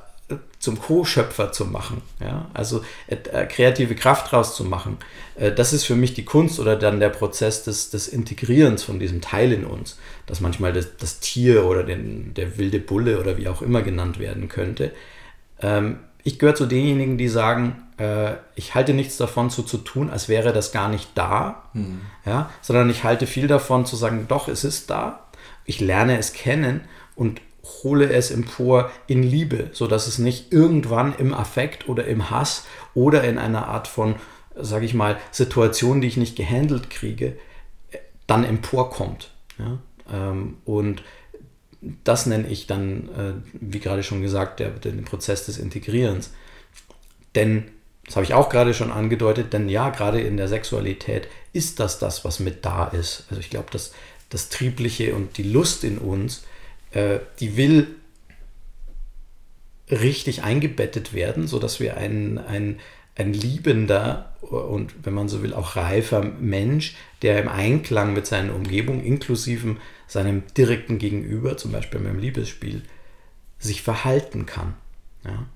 [0.60, 2.48] zum Co-Schöpfer zu machen, ja?
[2.52, 4.98] also äh, kreative Kraft draus zu machen.
[5.36, 9.00] Äh, das ist für mich die Kunst oder dann der Prozess des, des Integrierens von
[9.00, 13.38] diesem Teil in uns, das manchmal das, das Tier oder den, der wilde Bulle oder
[13.38, 14.92] wie auch immer genannt werden könnte.
[15.62, 20.10] Ähm, ich gehöre zu denjenigen, die sagen, äh, ich halte nichts davon so zu tun,
[20.10, 22.02] als wäre das gar nicht da, mhm.
[22.26, 22.50] ja?
[22.60, 25.26] sondern ich halte viel davon zu sagen, doch, es ist da,
[25.64, 26.82] ich lerne es kennen
[27.14, 32.66] und hole es empor in Liebe, sodass es nicht irgendwann im Affekt oder im Hass
[32.94, 34.16] oder in einer Art von,
[34.54, 37.36] sage ich mal, Situation, die ich nicht gehandelt kriege,
[38.26, 39.30] dann emporkommt.
[39.58, 39.78] Ja?
[40.12, 41.02] Ähm, und
[42.04, 46.32] das nenne ich dann, äh, wie gerade schon gesagt, den Prozess des Integrierens.
[47.34, 47.70] Denn,
[48.04, 51.98] das habe ich auch gerade schon angedeutet, denn ja, gerade in der Sexualität ist das
[51.98, 53.24] das, was mit da ist.
[53.30, 53.92] Also ich glaube, dass
[54.30, 56.44] das Triebliche und die Lust in uns
[56.92, 57.88] äh, die will
[59.90, 62.78] richtig eingebettet werden, sodass wir ein, ein,
[63.16, 68.54] ein liebender und, wenn man so will, auch reifer Mensch, der im Einklang mit seiner
[68.54, 69.76] Umgebung, inklusive
[70.06, 72.82] seinem direkten Gegenüber, zum Beispiel beim Liebesspiel,
[73.58, 74.74] sich verhalten kann.
[75.24, 75.46] Ja?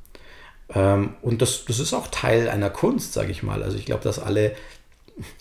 [0.74, 3.62] Ähm, und das, das ist auch Teil einer Kunst, sage ich mal.
[3.62, 4.54] Also ich glaube, dass alle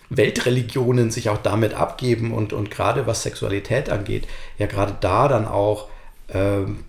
[0.09, 5.47] Weltreligionen sich auch damit abgeben und, und gerade was Sexualität angeht, ja gerade da dann
[5.47, 5.89] auch
[6.29, 6.83] ähm,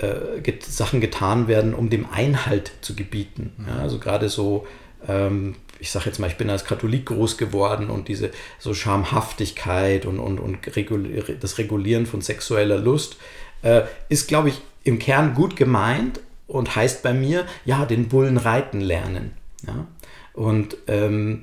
[0.00, 3.52] äh, get Sachen getan werden, um dem Einhalt zu gebieten.
[3.56, 3.68] Mhm.
[3.68, 4.66] Ja, also gerade so,
[5.08, 10.06] ähm, ich sage jetzt mal, ich bin als Katholik groß geworden und diese so Schamhaftigkeit
[10.06, 13.16] und, und, und Regulier das Regulieren von sexueller Lust
[13.62, 18.36] äh, ist, glaube ich, im Kern gut gemeint und heißt bei mir, ja, den Bullen
[18.36, 19.32] reiten lernen.
[19.66, 19.86] Ja?
[20.32, 21.40] Und ähm,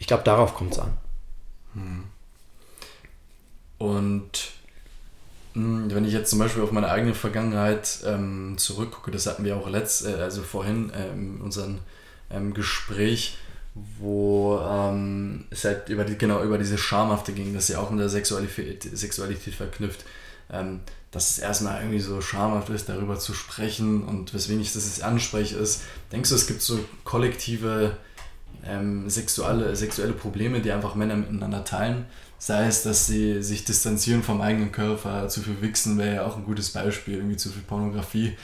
[0.00, 0.96] ich glaube, darauf kommt es an.
[1.74, 2.04] Hm.
[3.76, 4.52] Und
[5.52, 9.56] hm, wenn ich jetzt zum Beispiel auf meine eigene Vergangenheit ähm, zurückgucke, das hatten wir
[9.56, 11.80] auch letzt, äh, also vorhin äh, in unserem
[12.30, 13.36] ähm, Gespräch,
[13.98, 18.00] wo ähm, es halt über die, genau über diese Schamhafte ging, das ja auch mit
[18.00, 20.06] der Sexualität, Sexualität verknüpft,
[20.50, 24.86] ähm, dass es erstmal irgendwie so schamhaft ist, darüber zu sprechen und weswegen ich das
[24.86, 27.98] jetzt anspreche, ist, denkst du, es gibt so kollektive
[28.64, 32.06] ähm, sexuelle, sexuelle Probleme, die einfach Männer miteinander teilen.
[32.38, 36.36] Sei es, dass sie sich distanzieren vom eigenen Körper, zu viel Wichsen wäre ja auch
[36.36, 38.36] ein gutes Beispiel, irgendwie zu viel Pornografie.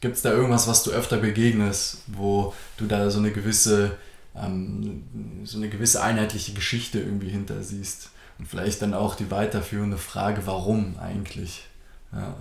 [0.00, 3.96] Gibt es da irgendwas, was du öfter begegnest, wo du da so eine gewisse,
[4.36, 8.10] ähm, so eine gewisse einheitliche Geschichte irgendwie hinter siehst?
[8.38, 11.66] Und vielleicht dann auch die weiterführende Frage, warum eigentlich?
[12.12, 12.36] Ja,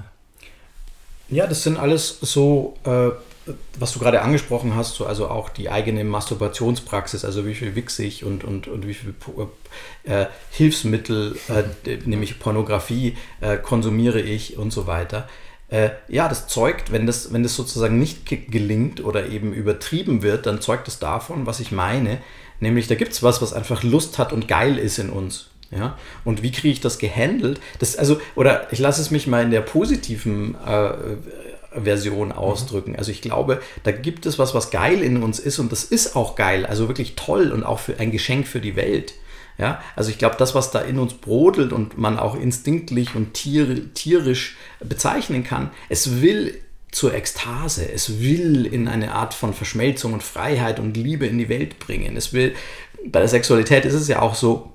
[1.28, 3.10] ja das sind alles so äh,
[3.78, 8.04] was du gerade angesprochen hast, so also auch die eigene Masturbationspraxis, also wie viel wichse
[8.04, 9.14] ich und, und, und wie viel
[10.04, 15.28] äh, Hilfsmittel, äh, nämlich Pornografie, äh, konsumiere ich und so weiter.
[15.70, 20.46] Äh, ja, das zeugt, wenn das, wenn das sozusagen nicht gelingt oder eben übertrieben wird,
[20.46, 22.20] dann zeugt es davon, was ich meine,
[22.60, 25.50] nämlich da gibt es was, was einfach Lust hat und geil ist in uns.
[25.72, 25.98] Ja?
[26.26, 27.60] Und wie kriege ich das gehandelt?
[27.78, 30.90] Das, also, oder ich lasse es mich mal in der positiven äh,
[31.72, 32.96] Version ausdrücken.
[32.96, 36.16] Also ich glaube, da gibt es was, was geil in uns ist und das ist
[36.16, 39.14] auch geil, also wirklich toll und auch für ein Geschenk für die Welt.
[39.58, 43.34] Ja, also ich glaube, das, was da in uns brodelt und man auch instinktlich und
[43.34, 46.58] tier, tierisch bezeichnen kann, es will
[46.92, 51.50] zur Ekstase, es will in eine Art von Verschmelzung und Freiheit und Liebe in die
[51.50, 52.16] Welt bringen.
[52.16, 52.56] Es will,
[53.06, 54.72] bei der Sexualität ist es ja auch so,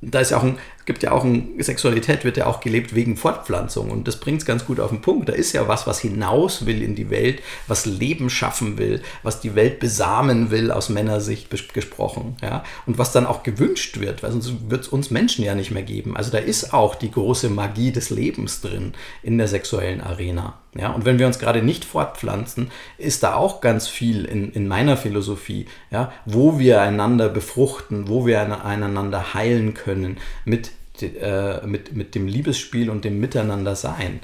[0.00, 3.18] da ist ja auch ein, gibt ja auch ein, Sexualität wird ja auch gelebt wegen
[3.18, 5.28] Fortpflanzung und das bringt es ganz gut auf den Punkt.
[5.28, 9.40] Da ist ja was, was hinaus will in die Welt, was Leben schaffen will, was
[9.40, 12.36] die Welt besamen will, aus Männersicht gesprochen.
[12.42, 12.64] Ja?
[12.86, 15.82] Und was dann auch gewünscht wird, weil sonst wird es uns Menschen ja nicht mehr
[15.82, 16.16] geben.
[16.16, 20.54] Also da ist auch die große Magie des Lebens drin in der sexuellen Arena.
[20.74, 24.68] Ja, und wenn wir uns gerade nicht fortpflanzen, ist da auch ganz viel in, in
[24.68, 31.96] meiner Philosophie, ja, wo wir einander befruchten, wo wir einander heilen können mit, äh, mit,
[31.96, 34.20] mit dem Liebesspiel und dem Miteinandersein.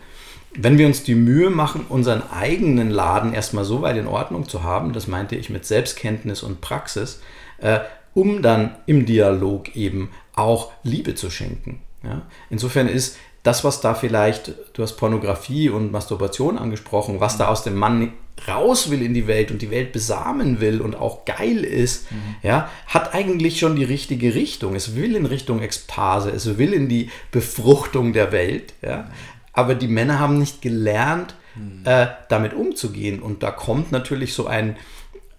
[0.57, 4.63] Wenn wir uns die Mühe machen, unseren eigenen Laden erstmal so weit in Ordnung zu
[4.63, 7.21] haben, das meinte ich mit Selbstkenntnis und Praxis,
[7.59, 7.81] äh,
[8.13, 11.81] um dann im Dialog eben auch Liebe zu schenken.
[12.05, 12.23] Ja?
[12.51, 17.63] Insofern ist das, was da vielleicht, du hast Pornografie und Masturbation angesprochen, was da aus
[17.63, 18.15] dem Mann
[18.49, 22.37] raus will in die Welt und die Welt besamen will und auch geil ist, mhm.
[22.43, 24.75] ja, hat eigentlich schon die richtige Richtung.
[24.75, 29.09] Es will in Richtung Ekstase, es will in die Befruchtung der Welt, ja.
[29.53, 31.83] Aber die Männer haben nicht gelernt, mhm.
[31.85, 33.23] äh, damit umzugehen.
[33.23, 34.77] Und da kommt natürlich so ein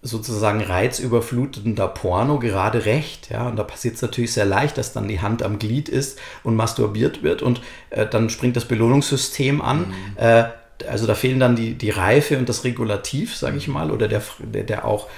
[0.06, 3.30] sozusagen reizüberflutender Porno gerade recht.
[3.30, 3.48] Ja?
[3.48, 6.56] Und da passiert es natürlich sehr leicht, dass dann die Hand am Glied ist und
[6.56, 9.78] masturbiert wird und äh, dann springt das Belohnungssystem an.
[9.78, 9.94] Mhm.
[10.16, 10.44] Äh,
[10.88, 14.22] also da fehlen dann die, die Reife und das Regulativ, sage ich mal, oder der,
[14.40, 15.08] der, der auch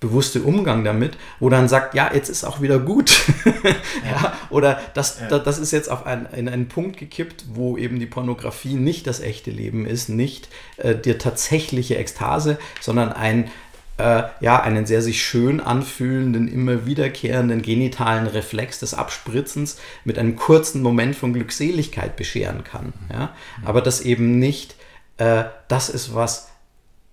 [0.00, 3.12] bewusste Umgang damit, wo dann sagt, ja, jetzt ist auch wieder gut.
[4.04, 4.36] ja.
[4.50, 5.38] oder das, ja.
[5.38, 9.20] das ist jetzt auf ein, in einen Punkt gekippt, wo eben die Pornografie nicht das
[9.20, 13.50] echte Leben ist, nicht äh, die tatsächliche Ekstase, sondern ein,
[13.98, 20.36] äh, ja, einen sehr sich schön anfühlenden, immer wiederkehrenden genitalen Reflex des Abspritzens mit einem
[20.36, 22.92] kurzen Moment von Glückseligkeit bescheren kann.
[23.12, 23.34] Ja?
[23.64, 24.76] Aber das eben nicht
[25.22, 26.48] äh, das ist, was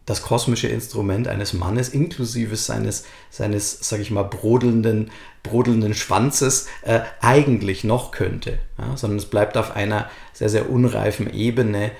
[0.05, 5.11] das kosmische Instrument eines Mannes inklusive seines, seines sage ich mal, brodelnden,
[5.43, 8.57] brodelnden Schwanzes äh, eigentlich noch könnte.
[8.79, 8.97] Ja?
[8.97, 11.91] Sondern es bleibt auf einer sehr, sehr unreifen Ebene,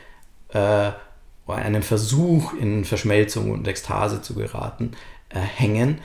[1.50, 4.92] äh, einem Versuch in Verschmelzung und Ekstase zu geraten,
[5.30, 6.00] äh, hängen,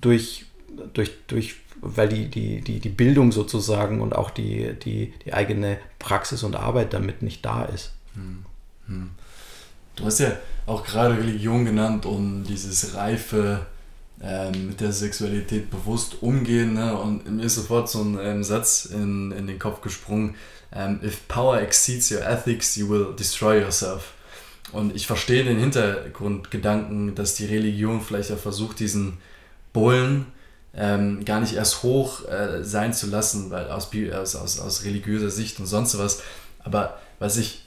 [0.00, 0.46] durch,
[0.92, 5.78] durch, durch, weil die, die, die, die Bildung sozusagen und auch die, die, die eigene
[5.98, 7.92] Praxis und Arbeit damit nicht da ist.
[8.14, 8.44] Hm.
[8.86, 9.10] Hm.
[9.96, 10.32] Du hast ja
[10.66, 13.66] auch gerade Religion genannt und dieses reife
[14.22, 16.74] ähm, mit der Sexualität bewusst umgehen.
[16.74, 16.96] Ne?
[16.96, 20.36] Und mir ist sofort so ein ähm, Satz in, in den Kopf gesprungen.
[20.72, 24.14] Ähm, If power exceeds your ethics, you will destroy yourself.
[24.72, 29.18] Und ich verstehe den Hintergrundgedanken, dass die Religion vielleicht ja versucht, diesen
[29.72, 30.26] Bullen
[30.74, 35.30] ähm, gar nicht erst hoch äh, sein zu lassen, weil aus, aus, aus, aus religiöser
[35.30, 36.22] Sicht und sonst was.
[36.64, 37.66] Aber was ich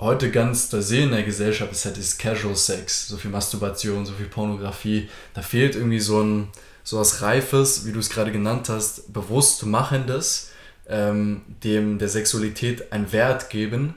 [0.00, 4.06] heute ganz da sehe in der Gesellschaft, ist halt dieses Casual Sex, so viel Masturbation,
[4.06, 5.08] so viel Pornografie.
[5.34, 6.48] Da fehlt irgendwie so ein
[6.84, 10.50] so was Reifes, wie du es gerade genannt hast, bewusst machendes,
[10.88, 13.96] ähm, dem der Sexualität einen Wert geben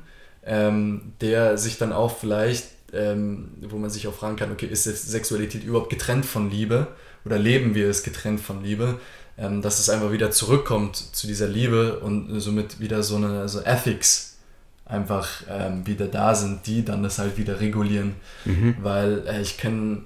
[0.50, 4.84] ähm, der sich dann auch vielleicht, ähm, wo man sich auch fragen kann, okay, ist
[4.84, 6.88] Sexualität überhaupt getrennt von Liebe
[7.24, 9.00] oder leben wir es getrennt von Liebe?
[9.38, 13.62] Ähm, dass es einfach wieder zurückkommt zu dieser Liebe und somit wieder so eine so
[13.62, 14.38] Ethics
[14.86, 18.16] einfach ähm, wieder da sind, die dann das halt wieder regulieren.
[18.44, 18.76] Mhm.
[18.82, 20.02] Weil äh, ich kenne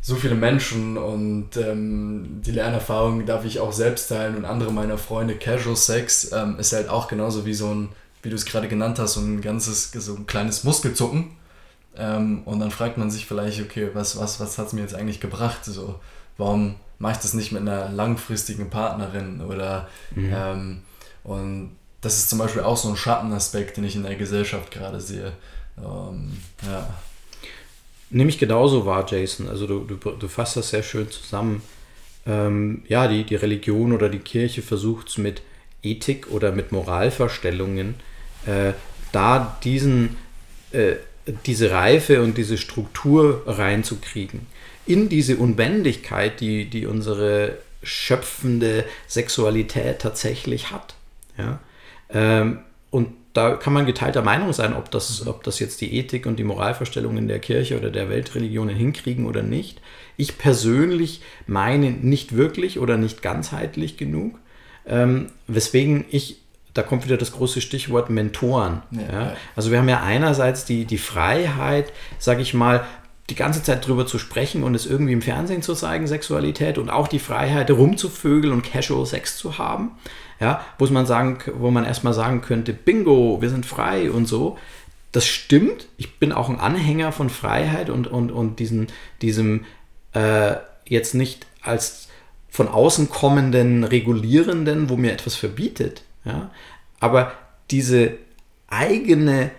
[0.00, 4.98] so viele Menschen und ähm, die Lernerfahrung darf ich auch selbst teilen und andere meiner
[4.98, 5.36] Freunde.
[5.36, 7.90] Casual Sex ähm, ist halt auch genauso wie so ein
[8.22, 11.36] wie du es gerade genannt hast, so ein ganzes, so ein kleines Muskelzucken.
[11.96, 14.94] Ähm, und dann fragt man sich vielleicht, okay, was, was, was hat es mir jetzt
[14.94, 15.64] eigentlich gebracht?
[15.64, 16.00] So,
[16.38, 19.40] warum mache ich das nicht mit einer langfristigen Partnerin?
[19.42, 20.32] Oder mhm.
[20.34, 20.82] ähm,
[21.24, 25.00] und das ist zum Beispiel auch so ein Schattenaspekt, den ich in der Gesellschaft gerade
[25.00, 25.32] sehe.
[25.78, 26.88] Ähm, ja.
[28.10, 29.48] Nehme ich genauso wahr, Jason.
[29.48, 31.62] Also du, du, du fasst das sehr schön zusammen.
[32.26, 35.42] Ähm, ja, die, die Religion oder die Kirche versucht es mit
[35.82, 37.94] Ethik oder mit Moralvorstellungen
[38.46, 38.72] äh,
[39.12, 40.16] da diesen,
[40.72, 40.94] äh,
[41.46, 44.46] diese Reife und diese Struktur reinzukriegen.
[44.86, 50.94] In diese Unbändigkeit, die, die unsere schöpfende Sexualität tatsächlich hat.
[51.38, 51.60] Ja?
[52.10, 56.26] Ähm, und da kann man geteilter Meinung sein, ob das, ob das jetzt die Ethik
[56.26, 59.80] und die Moralvorstellungen der Kirche oder der Weltreligionen hinkriegen oder nicht.
[60.16, 64.38] Ich persönlich meine nicht wirklich oder nicht ganzheitlich genug.
[64.86, 66.41] Ähm, weswegen ich
[66.74, 68.82] da kommt wieder das große Stichwort Mentoren.
[68.90, 69.36] Ja, ja.
[69.56, 72.84] Also wir haben ja einerseits die, die Freiheit, sage ich mal,
[73.30, 76.90] die ganze Zeit drüber zu sprechen und es irgendwie im Fernsehen zu zeigen, Sexualität und
[76.90, 79.92] auch die Freiheit rumzuvögeln und Casual Sex zu haben.
[80.40, 84.58] Ja, wo man sagen, wo man erstmal sagen könnte, Bingo, wir sind frei und so.
[85.12, 85.86] Das stimmt.
[85.98, 88.88] Ich bin auch ein Anhänger von Freiheit und, und, und diesen,
[89.20, 89.66] diesem
[90.14, 90.54] äh,
[90.84, 92.08] jetzt nicht als
[92.48, 96.02] von außen kommenden Regulierenden, wo mir etwas verbietet.
[96.24, 96.50] Ja?
[97.00, 97.32] Aber
[97.70, 98.12] diese
[98.68, 99.50] eigene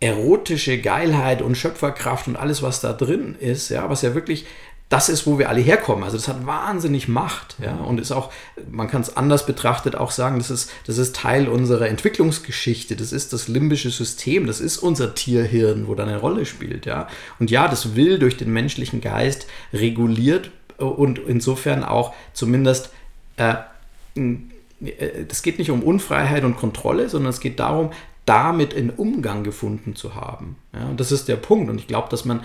[0.00, 4.46] erotische Geilheit und Schöpferkraft und alles, was da drin ist, ja, was ja wirklich
[4.90, 6.04] das ist, wo wir alle herkommen.
[6.04, 8.30] Also das hat wahnsinnig Macht, ja, und ist auch,
[8.70, 13.12] man kann es anders betrachtet auch sagen, das ist, das ist Teil unserer Entwicklungsgeschichte, das
[13.12, 17.08] ist das limbische System, das ist unser Tierhirn, wo da eine Rolle spielt, ja.
[17.40, 22.90] Und ja, das will durch den menschlichen Geist reguliert und insofern auch zumindest,
[23.36, 23.54] äh,
[24.84, 27.90] es geht nicht um Unfreiheit und Kontrolle, sondern es geht darum,
[28.26, 30.56] damit in Umgang gefunden zu haben.
[30.72, 31.70] Ja, und das ist der Punkt.
[31.70, 32.40] Und ich glaube, dass man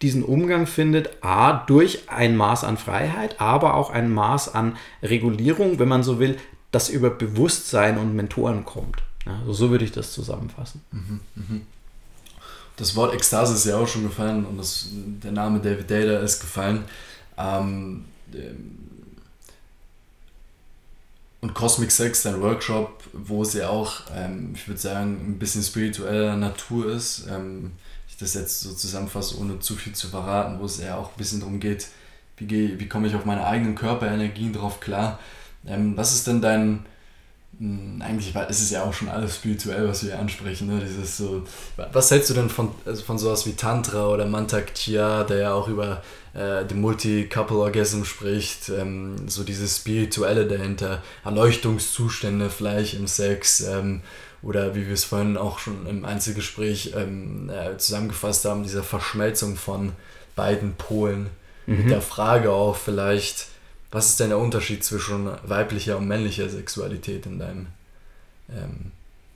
[0.00, 5.78] diesen Umgang findet, a, durch ein Maß an Freiheit, aber auch ein Maß an Regulierung,
[5.78, 6.36] wenn man so will,
[6.70, 9.02] das über Bewusstsein und Mentoren kommt.
[9.26, 10.82] Ja, also so würde ich das zusammenfassen.
[10.92, 11.60] Mhm, mh.
[12.76, 16.40] das Wort Ekstase ist ja auch schon gefallen und das, der Name David Data ist
[16.40, 16.84] gefallen.
[17.36, 18.78] Ähm, ähm,
[21.40, 25.62] und Cosmic Sex, dein Workshop, wo es ja auch, ähm, ich würde sagen, ein bisschen
[25.62, 27.26] spiritueller Natur ist.
[27.30, 27.72] Ähm,
[28.08, 31.18] ich das jetzt so zusammenfasse, ohne zu viel zu verraten, wo es ja auch ein
[31.18, 31.88] bisschen darum geht,
[32.36, 35.20] wie, gehe, wie komme ich auf meine eigenen Körperenergien drauf klar.
[35.66, 36.86] Ähm, was ist denn dein,
[37.58, 40.66] hm, eigentlich ist es ja auch schon alles spirituell, was wir hier ansprechen.
[40.66, 40.80] Ne?
[40.84, 41.44] Dieses so,
[41.92, 45.52] was hältst du denn von, also von sowas wie Tantra oder Mantak Chia, der ja
[45.52, 46.02] auch über
[46.38, 54.02] äh, den Multi-Couple-Orgasm spricht, ähm, so dieses Spirituelle dahinter, Erleuchtungszustände vielleicht im Sex ähm,
[54.40, 59.56] oder wie wir es vorhin auch schon im Einzelgespräch ähm, äh, zusammengefasst haben, diese Verschmelzung
[59.56, 59.92] von
[60.36, 61.30] beiden Polen
[61.66, 61.78] mhm.
[61.78, 63.48] mit der Frage auch vielleicht,
[63.90, 67.66] was ist denn der Unterschied zwischen weiblicher und männlicher Sexualität in deinem,
[68.48, 68.92] ähm,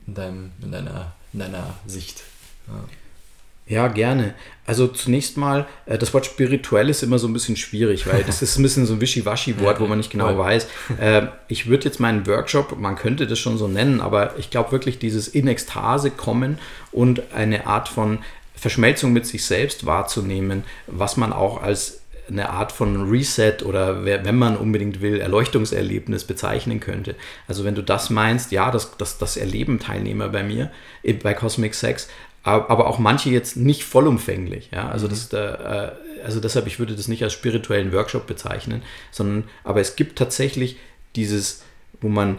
[0.07, 2.23] in deinem, in deiner, in deiner Sicht?
[2.69, 2.85] Ja.
[3.67, 4.35] Ja, gerne.
[4.67, 8.43] Also zunächst mal, äh, das Wort spirituell ist immer so ein bisschen schwierig, weil das
[8.43, 10.67] ist ein bisschen so ein Wischiwaschi-Wort, wo man nicht genau weiß.
[11.01, 14.73] Äh, ich würde jetzt meinen Workshop, man könnte das schon so nennen, aber ich glaube
[14.73, 16.59] wirklich dieses in Ekstase kommen
[16.91, 18.19] und eine Art von
[18.55, 24.39] Verschmelzung mit sich selbst wahrzunehmen, was man auch als eine Art von Reset oder wenn
[24.39, 27.17] man unbedingt will, Erleuchtungserlebnis bezeichnen könnte.
[27.49, 30.71] Also wenn du das meinst, ja, das, das, das erleben Teilnehmer bei mir,
[31.23, 32.09] bei Cosmic Sex,
[32.43, 34.71] aber auch manche jetzt nicht vollumfänglich.
[34.73, 34.89] Ja?
[34.89, 35.11] Also, mhm.
[35.11, 35.93] das, äh,
[36.25, 40.77] also deshalb, ich würde das nicht als spirituellen Workshop bezeichnen, sondern aber es gibt tatsächlich
[41.17, 41.63] dieses,
[42.01, 42.39] wo man,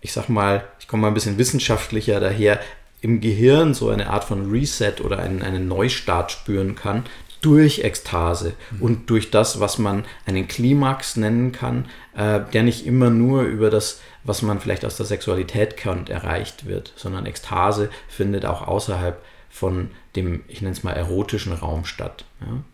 [0.00, 2.60] ich sag mal, ich komme mal ein bisschen wissenschaftlicher daher,
[3.00, 7.04] im Gehirn so eine Art von Reset oder einen, einen Neustart spüren kann,
[7.42, 8.82] durch Ekstase mhm.
[8.82, 11.84] und durch das, was man einen Klimax nennen kann,
[12.16, 16.66] äh, der nicht immer nur über das, was man vielleicht aus der Sexualität kennt, erreicht
[16.66, 19.22] wird, sondern Ekstase findet auch außerhalb
[19.54, 22.24] von dem, ich nenne es mal, erotischen Raum statt.
[22.40, 22.64] Ja.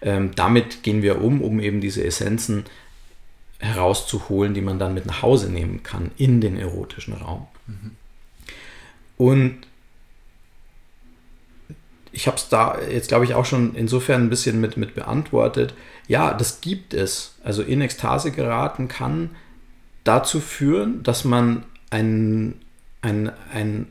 [0.00, 2.64] Ähm, damit gehen wir um, um eben diese Essenzen
[3.58, 7.46] herauszuholen, die man dann mit nach Hause nehmen kann in den erotischen Raum.
[7.66, 7.90] Mhm.
[9.18, 9.58] Und
[12.12, 15.74] ich habe es da jetzt, glaube ich, auch schon insofern ein bisschen mit, mit beantwortet.
[16.08, 17.34] Ja, das gibt es.
[17.44, 19.36] Also in Ekstase geraten kann
[20.02, 22.54] dazu führen, dass man ein,
[23.02, 23.86] ein, ein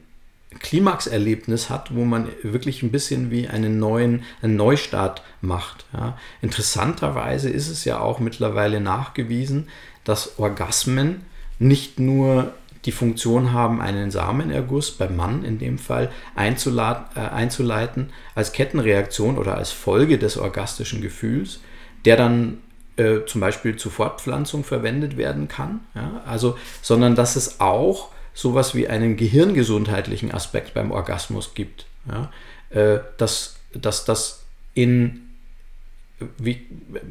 [0.62, 5.86] Klimaxerlebnis hat, wo man wirklich ein bisschen wie einen neuen einen Neustart macht.
[5.94, 6.18] Ja.
[6.42, 9.70] Interessanterweise ist es ja auch mittlerweile nachgewiesen,
[10.04, 11.26] dass Orgasmen
[11.60, 12.54] nicht nur
[12.86, 19.56] die Funktion haben, einen Samenerguss beim Mann in dem Fall äh, einzuleiten als Kettenreaktion oder
[19.56, 21.60] als Folge des orgastischen Gefühls,
[22.06, 22.58] der dann
[22.98, 25.82] äh, zum Beispiel zur Fortpflanzung verwendet werden kann.
[25.94, 26.22] Ja?
[26.26, 31.86] Also, sondern dass es auch sowas wie einen gehirngesundheitlichen Aspekt beim Orgasmus gibt.
[32.08, 32.32] Ja?
[32.70, 35.28] Äh, dass, dass das in
[36.38, 36.68] wie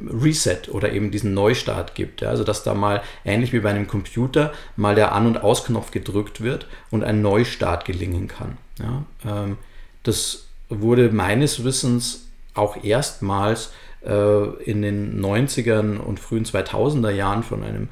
[0.08, 2.20] Reset oder eben diesen Neustart gibt.
[2.20, 2.30] Ja?
[2.30, 6.40] Also dass da mal ähnlich wie bei einem Computer mal der An- und Ausknopf gedrückt
[6.40, 8.56] wird und ein Neustart gelingen kann.
[8.78, 9.04] Ja?
[9.26, 9.58] Ähm,
[10.02, 13.72] das wurde meines Wissens auch erstmals
[14.04, 17.88] äh, in den 90ern und frühen 2000er Jahren von einem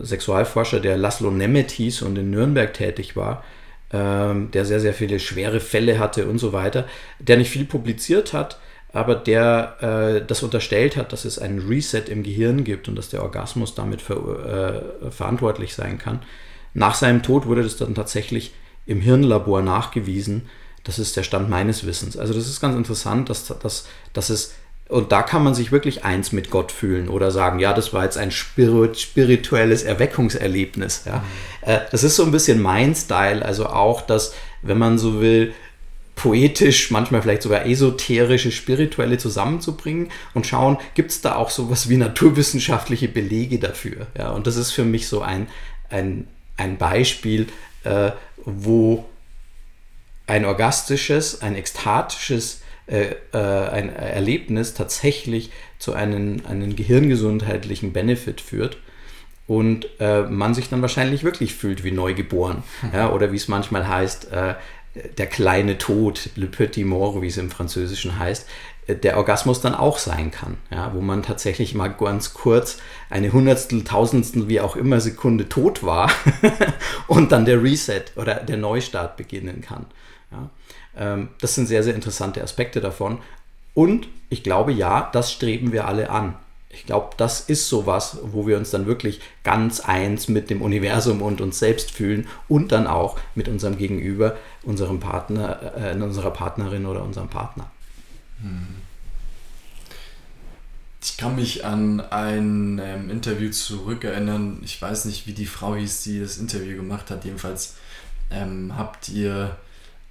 [0.00, 3.44] Sexualforscher, der Laszlo Nemeth hieß und in Nürnberg tätig war,
[3.92, 6.86] ähm, der sehr, sehr viele schwere Fälle hatte und so weiter,
[7.18, 8.58] der nicht viel publiziert hat,
[8.92, 13.08] aber der äh, das unterstellt hat, dass es einen Reset im Gehirn gibt und dass
[13.08, 16.20] der Orgasmus damit ver äh, verantwortlich sein kann.
[16.74, 18.52] Nach seinem Tod wurde das dann tatsächlich
[18.86, 20.48] im Hirnlabor nachgewiesen.
[20.84, 22.16] Das ist der Stand meines Wissens.
[22.16, 24.54] Also das ist ganz interessant, dass, dass, dass es,
[24.94, 28.04] und da kann man sich wirklich eins mit Gott fühlen oder sagen, ja, das war
[28.04, 31.02] jetzt ein spirituelles Erweckungserlebnis.
[31.04, 31.16] Ja.
[31.16, 31.22] Mhm.
[31.62, 35.52] Äh, das ist so ein bisschen mein Style, also auch, dass, wenn man so will,
[36.14, 41.96] poetisch, manchmal vielleicht sogar esoterische, spirituelle zusammenzubringen und schauen, gibt es da auch sowas wie
[41.96, 44.06] naturwissenschaftliche Belege dafür.
[44.16, 45.48] Ja, und das ist für mich so ein,
[45.90, 47.48] ein, ein Beispiel,
[47.82, 48.12] äh,
[48.44, 49.04] wo
[50.28, 58.78] ein orgastisches, ein ekstatisches äh, äh, ein Erlebnis tatsächlich zu einem, einem gehirngesundheitlichen Benefit führt
[59.46, 62.62] und äh, man sich dann wahrscheinlich wirklich fühlt wie neugeboren.
[62.82, 62.90] Mhm.
[62.94, 64.54] Ja, oder wie es manchmal heißt, äh,
[65.18, 68.46] der kleine Tod, le petit mort, wie es im Französischen heißt,
[68.86, 72.78] äh, der Orgasmus dann auch sein kann, ja, wo man tatsächlich mal ganz kurz
[73.10, 76.10] eine Hundertstel, Tausendstel, wie auch immer Sekunde tot war
[77.06, 79.86] und dann der Reset oder der Neustart beginnen kann.
[80.30, 80.50] Ja.
[80.96, 83.18] Ähm, das sind sehr, sehr interessante Aspekte davon.
[83.74, 86.36] Und ich glaube, ja, das streben wir alle an.
[86.70, 91.22] ich glaube, das ist sowas, wo wir uns dann wirklich ganz eins mit dem Universum
[91.22, 96.86] und uns selbst fühlen und dann auch mit unserem Gegenüber, unserem Partner, äh, unserer Partnerin
[96.86, 97.70] oder unserem Partner.
[101.02, 104.60] Ich kann mich an ein ähm, Interview zurückerinnern.
[104.64, 107.24] Ich weiß nicht, wie die Frau hieß, die das Interview gemacht hat.
[107.24, 107.76] Jedenfalls
[108.30, 109.56] ähm, habt ihr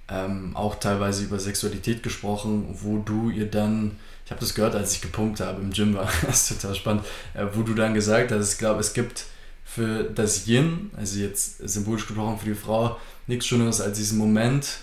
[0.08, 4.94] ähm, auch teilweise über Sexualität gesprochen, wo du ihr dann ich habe das gehört, als
[4.94, 6.08] ich gepumpt habe im Gym war.
[6.26, 7.04] Das ist total spannend.
[7.34, 9.26] Äh, wo du dann gesagt hast, ich glaube, es gibt
[9.64, 12.96] für das Yin, also jetzt symbolisch gesprochen für die Frau,
[13.26, 14.78] nichts Schöneres als diesen Moment,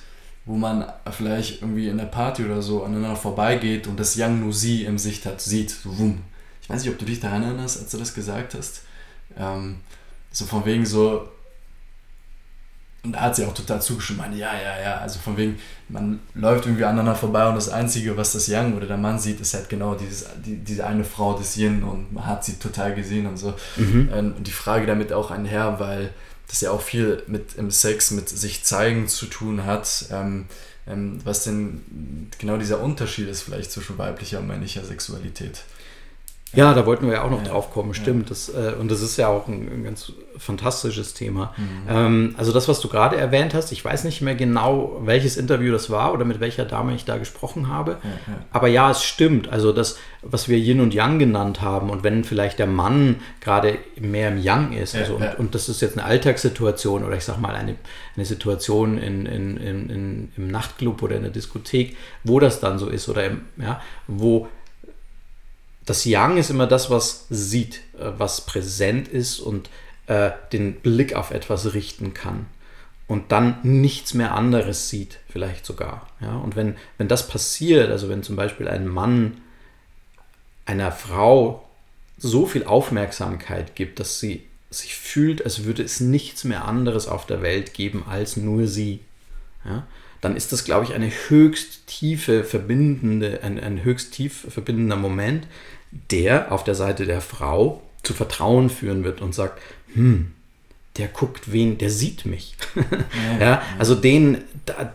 [0.45, 4.53] wo man vielleicht irgendwie in der Party oder so aneinander vorbeigeht und das Yang nur
[4.53, 6.21] sie im Sicht hat, sieht, so wumm.
[6.61, 8.81] Ich weiß nicht, ob du dich daran erinnerst, als du das gesagt hast.
[9.37, 9.77] Ähm,
[10.31, 11.29] so von wegen so,
[13.03, 15.57] und da hat sie auch total zugestimmt, meinte, ja, ja, ja, also von wegen,
[15.89, 19.41] man läuft irgendwie aneinander vorbei und das Einzige, was das Young oder der Mann sieht,
[19.41, 22.93] ist halt genau dieses, die, diese eine Frau des Yin und man hat sie total
[22.93, 23.55] gesehen und so.
[23.77, 24.09] Mhm.
[24.13, 26.13] Ähm, und die Frage damit auch einher, weil
[26.47, 30.45] das ja auch viel mit im Sex, mit sich zeigen zu tun hat, ähm,
[30.87, 35.63] ähm, was denn genau dieser Unterschied ist vielleicht zwischen weiblicher und männlicher Sexualität.
[36.53, 38.23] Ja, da wollten wir ja auch noch ja, drauf kommen, stimmt.
[38.23, 38.29] Ja.
[38.29, 41.53] Das, äh, und das ist ja auch ein, ein ganz fantastisches Thema.
[41.55, 41.65] Mhm.
[41.89, 45.71] Ähm, also das, was du gerade erwähnt hast, ich weiß nicht mehr genau, welches Interview
[45.71, 47.97] das war oder mit welcher Dame ich da gesprochen habe.
[48.03, 49.49] Ja, Aber ja, es stimmt.
[49.49, 53.77] Also das, was wir Yin und Yang genannt haben und wenn vielleicht der Mann gerade
[53.99, 57.39] mehr im Yang ist, also und, und, das ist jetzt eine Alltagssituation oder ich sag
[57.39, 57.75] mal eine,
[58.15, 62.77] eine Situation in, in, in, in, im Nachtclub oder in der Diskothek, wo das dann
[62.77, 64.49] so ist oder im, ja, wo
[65.85, 69.69] das Yang ist immer das, was sieht, äh, was präsent ist und
[70.07, 72.45] äh, den Blick auf etwas richten kann
[73.07, 76.07] und dann nichts mehr anderes sieht, vielleicht sogar.
[76.21, 76.37] Ja?
[76.37, 79.41] Und wenn, wenn das passiert, also wenn zum Beispiel ein Mann
[80.65, 81.67] einer Frau
[82.17, 87.25] so viel Aufmerksamkeit gibt, dass sie sich fühlt, als würde es nichts mehr anderes auf
[87.25, 89.01] der Welt geben als nur sie,
[89.65, 89.85] ja?
[90.21, 95.47] Dann ist das, glaube ich, eine höchst tiefe verbindende, ein, ein höchst tief verbindender Moment,
[96.11, 99.61] der auf der Seite der Frau zu Vertrauen führen wird und sagt,
[99.93, 100.31] hm,
[100.97, 102.55] der guckt wen, der sieht mich.
[103.39, 104.93] ja, ja, also den, da,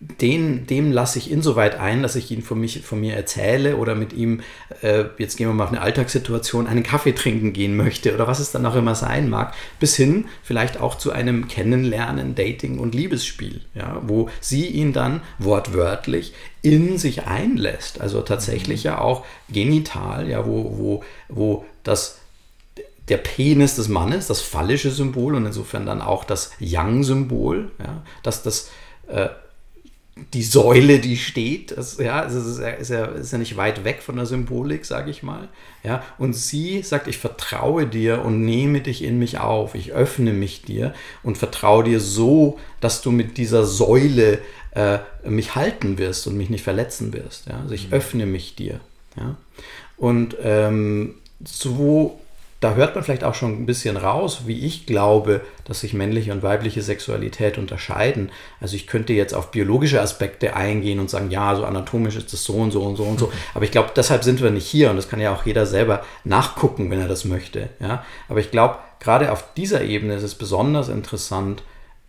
[0.00, 3.94] den, dem lasse ich insoweit ein, dass ich ihn von, mich, von mir erzähle oder
[3.94, 4.40] mit ihm,
[4.80, 8.40] äh, jetzt gehen wir mal auf eine Alltagssituation, einen Kaffee trinken gehen möchte oder was
[8.40, 12.94] es dann auch immer sein mag, bis hin vielleicht auch zu einem Kennenlernen, Dating und
[12.94, 16.32] Liebesspiel, ja, wo sie ihn dann wortwörtlich
[16.62, 18.00] in sich einlässt.
[18.00, 22.16] Also tatsächlich ja auch genital, ja, wo, wo, wo das
[23.10, 28.42] der Penis des Mannes, das phallische Symbol und insofern dann auch das Yang-Symbol, ja, dass
[28.42, 28.70] das
[29.08, 29.28] äh,
[30.32, 34.02] die Säule, die steht, das, ja, es ist, ist, ja, ist ja nicht weit weg
[34.02, 35.48] von der Symbolik, sage ich mal.
[35.82, 40.32] Ja, und sie sagt, ich vertraue dir und nehme dich in mich auf, ich öffne
[40.32, 40.92] mich dir
[41.22, 44.38] und vertraue dir so, dass du mit dieser Säule
[44.72, 47.46] äh, mich halten wirst und mich nicht verletzen wirst.
[47.46, 47.60] Ja?
[47.60, 47.94] Also ich mhm.
[47.94, 48.80] öffne mich dir.
[49.16, 49.36] Ja?
[49.96, 51.14] Und ähm,
[51.44, 52.19] so
[52.60, 56.30] da hört man vielleicht auch schon ein bisschen raus, wie ich glaube, dass sich männliche
[56.30, 58.30] und weibliche Sexualität unterscheiden.
[58.60, 62.44] Also ich könnte jetzt auf biologische Aspekte eingehen und sagen, ja, so anatomisch ist das
[62.44, 63.32] so und so und so und so.
[63.54, 66.04] Aber ich glaube, deshalb sind wir nicht hier und das kann ja auch jeder selber
[66.24, 67.70] nachgucken, wenn er das möchte.
[67.80, 68.04] Ja?
[68.28, 71.62] Aber ich glaube, gerade auf dieser Ebene ist es besonders interessant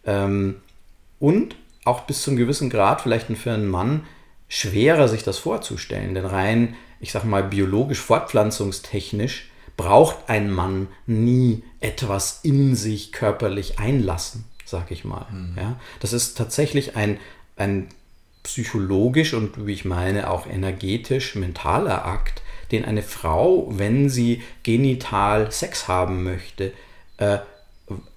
[0.06, 0.58] ähm,
[1.20, 4.04] und auch bis zu einem gewissen Grad vielleicht für einen Mann
[4.49, 6.14] schwerer, sich das vorzustellen.
[6.14, 13.80] Denn rein, ich sag mal, biologisch, fortpflanzungstechnisch braucht ein Mann nie etwas in sich körperlich
[13.80, 15.26] einlassen, sag ich mal.
[15.32, 15.57] Mhm.
[15.57, 17.17] Ja, das ist tatsächlich ein,
[17.55, 17.89] ein
[18.43, 22.41] psychologisch und wie ich meine auch energetisch mentaler Akt,
[22.72, 26.74] den eine Frau, wenn sie genital Sex haben möchte,
[27.17, 27.39] äh,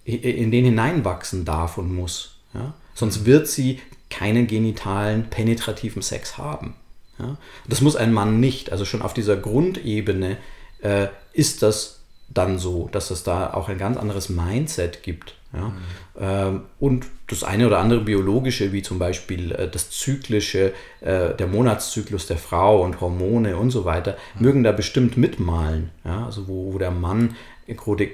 [0.05, 2.36] in den hineinwachsen darf und muss.
[2.52, 2.74] Ja?
[2.94, 3.26] Sonst mhm.
[3.26, 3.80] wird sie
[4.11, 6.74] keinen genitalen, penetrativen Sex haben.
[7.18, 7.36] Ja?
[7.66, 8.70] Das muss ein Mann nicht.
[8.70, 10.36] Also schon auf dieser Grundebene
[10.80, 15.35] äh, ist das dann so, dass es da auch ein ganz anderes Mindset gibt.
[15.53, 15.68] Ja?
[15.68, 15.74] Mhm.
[16.18, 21.47] Ähm, und das eine oder andere biologische, wie zum Beispiel äh, das zyklische, äh, der
[21.47, 24.47] Monatszyklus der Frau und Hormone und so weiter, mhm.
[24.47, 25.91] mögen da bestimmt mitmalen.
[26.05, 26.24] Ja?
[26.24, 27.37] Also wo, wo der Mann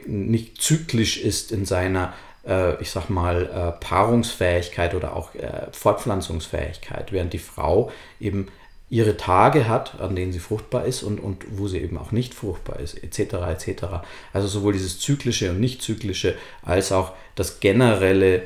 [0.06, 2.12] nicht zyklisch ist in seiner
[2.46, 7.90] äh, ich sag mal, äh, Paarungsfähigkeit oder auch äh, Fortpflanzungsfähigkeit, während die Frau
[8.20, 8.48] eben
[8.90, 12.34] ihre Tage hat, an denen sie fruchtbar ist und, und wo sie eben auch nicht
[12.34, 13.34] fruchtbar ist, etc.
[13.48, 13.84] etc.
[14.32, 18.42] Also sowohl dieses zyklische und nicht zyklische, als auch das generelle,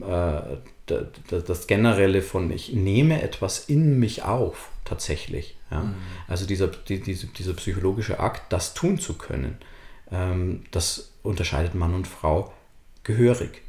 [0.00, 0.40] äh,
[0.86, 5.56] das Generelle von ich nehme etwas in mich auf, tatsächlich.
[5.70, 5.82] Ja?
[5.82, 5.96] Mhm.
[6.28, 9.58] Also dieser, die, diese, dieser psychologische Akt, das tun zu können,
[10.12, 12.52] ähm, das unterscheidet Mann und Frau
[13.02, 13.62] gehörig.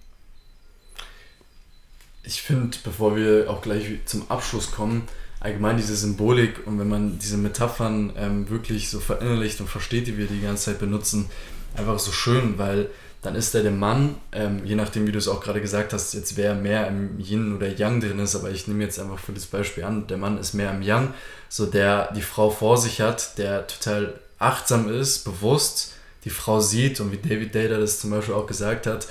[2.24, 5.08] Ich finde, bevor wir auch gleich zum Abschluss kommen,
[5.40, 10.18] allgemein diese Symbolik und wenn man diese Metaphern ähm, wirklich so verinnerlicht und versteht, die
[10.18, 11.30] wir die ganze Zeit benutzen,
[11.76, 12.90] einfach so schön, weil
[13.22, 16.14] dann ist er der Mann, ähm, je nachdem, wie du es auch gerade gesagt hast,
[16.14, 19.34] jetzt wer mehr im Yin oder Yang drin ist, aber ich nehme jetzt einfach für
[19.34, 21.14] das Beispiel an, der Mann ist mehr im Yang,
[21.50, 27.00] so der die Frau vor sich hat, der total achtsam ist, bewusst die Frau sieht
[27.00, 29.08] und wie David Data das zum Beispiel auch gesagt hat,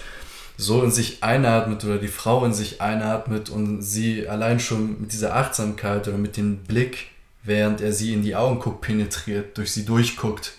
[0.61, 5.13] so in sich einatmet oder die Frau in sich einatmet und sie allein schon mit
[5.13, 7.13] dieser Achtsamkeit oder mit dem Blick,
[7.45, 10.55] während er sie in die Augen guckt, penetriert, durch sie durchguckt.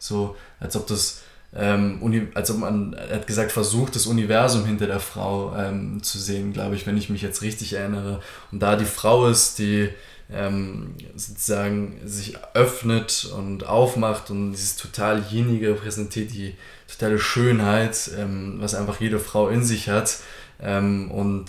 [0.00, 1.22] So, als ob das
[1.56, 6.18] ähm, als ob man, er hat gesagt, versucht, das Universum hinter der Frau ähm, zu
[6.18, 8.20] sehen, glaube ich, wenn ich mich jetzt richtig erinnere.
[8.50, 9.88] Und da die Frau ist, die
[10.32, 16.56] ähm, sozusagen sich öffnet und aufmacht und dieses total jenige repräsentiert, die
[16.88, 20.18] totale Schönheit, ähm, was einfach jede Frau in sich hat.
[20.60, 21.46] Ähm, und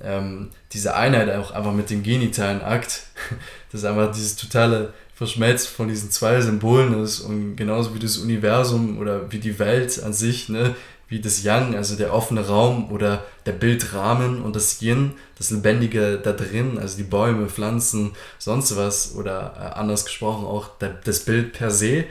[0.00, 3.04] ähm, diese Einheit auch einfach mit dem genitalen Akt,
[3.72, 8.18] das ist einfach dieses totale verschmelzt von diesen zwei Symbolen ist und genauso wie das
[8.18, 10.74] Universum oder wie die Welt an sich, ne,
[11.08, 16.18] wie das Yang, also der offene Raum oder der Bildrahmen und das Yin, das Lebendige
[16.18, 21.20] da drin, also die Bäume, Pflanzen, sonst was oder äh, anders gesprochen auch der, das
[21.20, 22.04] Bild per se,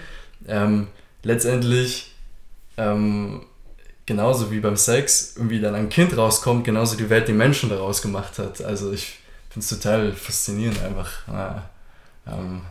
[0.47, 0.87] ähm,
[1.21, 2.14] letztendlich
[2.77, 3.41] ähm,
[4.05, 8.01] genauso wie beim Sex irgendwie dann ein Kind rauskommt, genauso die Welt die Menschen daraus
[8.01, 8.61] gemacht hat.
[8.61, 9.19] Also ich
[9.49, 11.27] finde es total faszinierend einfach.
[11.27, 11.69] Ja,
[12.27, 12.61] ähm,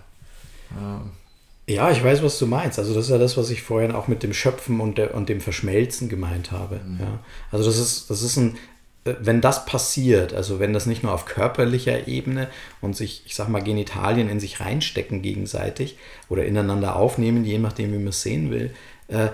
[1.66, 2.78] ja, ich weiß, was du meinst.
[2.78, 5.28] Also das ist ja das, was ich vorhin auch mit dem Schöpfen und, der, und
[5.28, 6.80] dem Verschmelzen gemeint habe.
[6.84, 7.00] Mhm.
[7.00, 7.18] Ja.
[7.50, 8.59] Also das ist, das ist ein,
[9.05, 12.48] wenn das passiert, also wenn das nicht nur auf körperlicher Ebene
[12.80, 15.98] und sich, ich sag mal, Genitalien in sich reinstecken gegenseitig
[16.28, 18.74] oder ineinander aufnehmen, je nachdem, wie man es sehen will,
[19.09, 19.28] äh,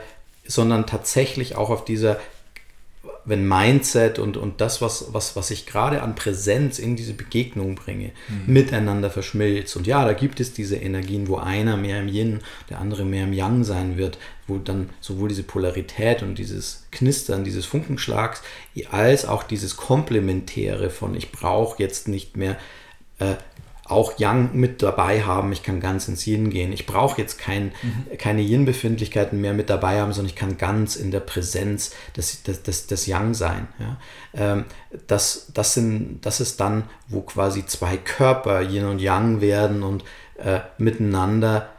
[0.46, 2.18] sondern tatsächlich auch auf dieser
[3.24, 7.74] wenn Mindset und, und das, was, was, was ich gerade an Präsenz in diese Begegnung
[7.74, 8.52] bringe, mhm.
[8.52, 9.76] miteinander verschmilzt.
[9.76, 13.24] Und ja, da gibt es diese Energien, wo einer mehr im Yin, der andere mehr
[13.24, 18.42] im Yang sein wird, wo dann sowohl diese Polarität und dieses Knistern dieses Funkenschlags,
[18.90, 22.56] als auch dieses Komplementäre von ich brauche jetzt nicht mehr
[23.18, 23.36] äh,
[23.90, 25.52] auch Yang mit dabei haben.
[25.52, 26.72] Ich kann ganz ins Yin gehen.
[26.72, 28.18] Ich brauche jetzt kein, mhm.
[28.18, 32.62] keine Yin-Befindlichkeiten mehr mit dabei haben, sondern ich kann ganz in der Präsenz des, des,
[32.62, 33.68] des, des Yang sein.
[33.78, 33.96] Ja?
[34.34, 34.64] Ähm,
[35.06, 40.04] das, das, sind, das ist dann, wo quasi zwei Körper Yin und Yang werden und
[40.38, 41.70] äh, miteinander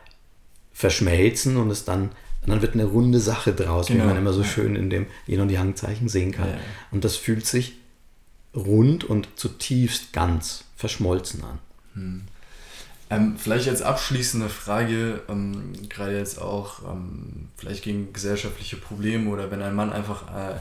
[0.74, 2.12] verschmelzen und es dann
[2.43, 4.03] und dann wird eine runde Sache draus, genau.
[4.03, 6.49] wie man immer so schön in dem Yin und Yang-Zeichen sehen kann.
[6.49, 6.57] Ja.
[6.89, 7.74] Und das fühlt sich
[8.55, 11.59] rund und zutiefst ganz verschmolzen an.
[11.94, 12.24] Hm.
[13.10, 19.52] Ähm, vielleicht als abschließende Frage, ähm, gerade jetzt auch ähm, vielleicht gegen gesellschaftliche Probleme oder
[19.52, 20.56] wenn ein Mann einfach äh,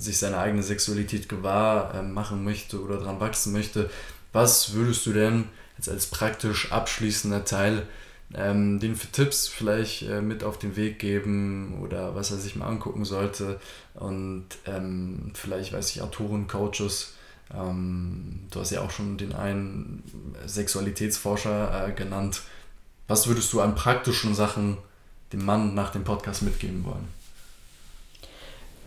[0.00, 3.90] sich seine eigene Sexualität gewahr äh, machen möchte oder daran wachsen möchte,
[4.32, 5.44] was würdest du denn
[5.76, 7.86] jetzt als praktisch abschließender Teil
[8.34, 12.56] ähm, den für Tipps vielleicht äh, mit auf den Weg geben oder was er sich
[12.56, 13.60] mal angucken sollte
[13.94, 17.14] und ähm, vielleicht, weiß ich, Autoren, Coaches,
[17.54, 20.02] ähm, du hast ja auch schon den einen
[20.46, 22.42] Sexualitätsforscher äh, genannt.
[23.08, 24.78] Was würdest du an praktischen Sachen
[25.32, 27.08] dem Mann nach dem Podcast mitgeben wollen?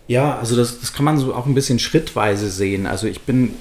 [0.07, 2.87] Ja, also das, das kann man so auch ein bisschen schrittweise sehen.
[2.87, 3.53] Also ich bin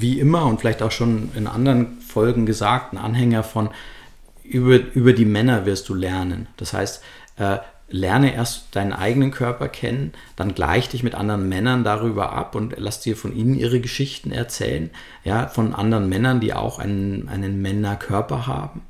[0.00, 3.70] wie immer und vielleicht auch schon in anderen Folgen gesagt, ein Anhänger von
[4.42, 6.48] über, über die Männer wirst du lernen.
[6.58, 7.02] Das heißt,
[7.38, 7.58] äh,
[7.88, 12.74] lerne erst deinen eigenen Körper kennen, dann gleich dich mit anderen Männern darüber ab und
[12.76, 14.90] lass dir von ihnen ihre Geschichten erzählen,
[15.24, 18.82] ja, von anderen Männern, die auch einen, einen Männerkörper haben.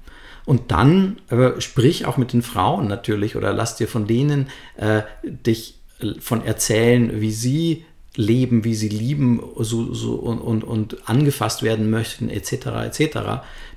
[0.47, 5.03] Und dann äh, sprich auch mit den Frauen natürlich oder lass dir von denen äh,
[5.22, 5.80] dich
[6.20, 7.84] von erzählen, wie sie
[8.16, 12.52] leben, wie sie lieben so, so, und, und, und angefasst werden möchten, etc.
[12.86, 13.18] etc.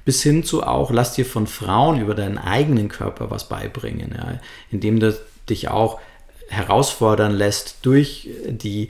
[0.06, 4.40] Bis hin zu auch, lass dir von Frauen über deinen eigenen Körper was beibringen, ja,
[4.72, 5.18] indem du
[5.50, 6.00] dich auch
[6.48, 8.90] herausfordern lässt durch die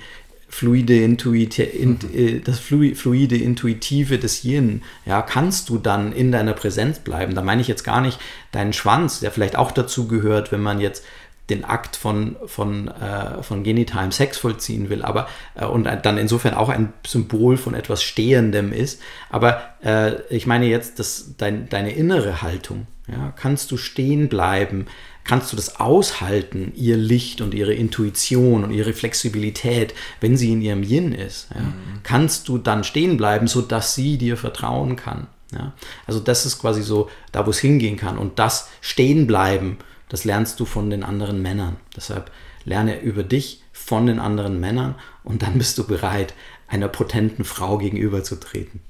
[0.50, 2.10] fluide Intuite, in, mhm.
[2.14, 7.36] Äh, das fluide Intuitive des Yin, ja, kannst du dann in deiner Präsenz bleiben.
[7.36, 8.20] Da meine ich jetzt gar nicht
[8.52, 11.04] deinen Schwanz, der vielleicht auch dazu gehört, wenn man jetzt
[11.50, 16.54] den Akt von, von, äh, von genitalem Sex vollziehen will, aber äh, und dann insofern
[16.54, 19.02] auch ein Symbol von etwas Stehendem ist.
[19.30, 24.86] Aber äh, ich meine jetzt, dass dein, deine innere Haltung, ja, kannst du stehen bleiben,
[25.24, 30.62] kannst du das aushalten, ihr Licht und ihre Intuition und ihre Flexibilität, wenn sie in
[30.62, 31.50] ihrem Yin ist?
[31.54, 31.62] Ja?
[31.62, 31.74] Mhm.
[32.04, 35.28] Kannst du dann stehen bleiben, sodass sie dir vertrauen kann?
[35.54, 35.74] Ja?
[36.08, 38.18] Also das ist quasi so da, wo es hingehen kann.
[38.18, 39.78] Und das Stehen bleiben,
[40.10, 41.78] das lernst du von den anderen Männern.
[41.96, 42.32] Deshalb
[42.66, 46.34] lerne über dich von den anderen Männern und dann bist du bereit,
[46.68, 48.82] einer potenten Frau gegenüberzutreten.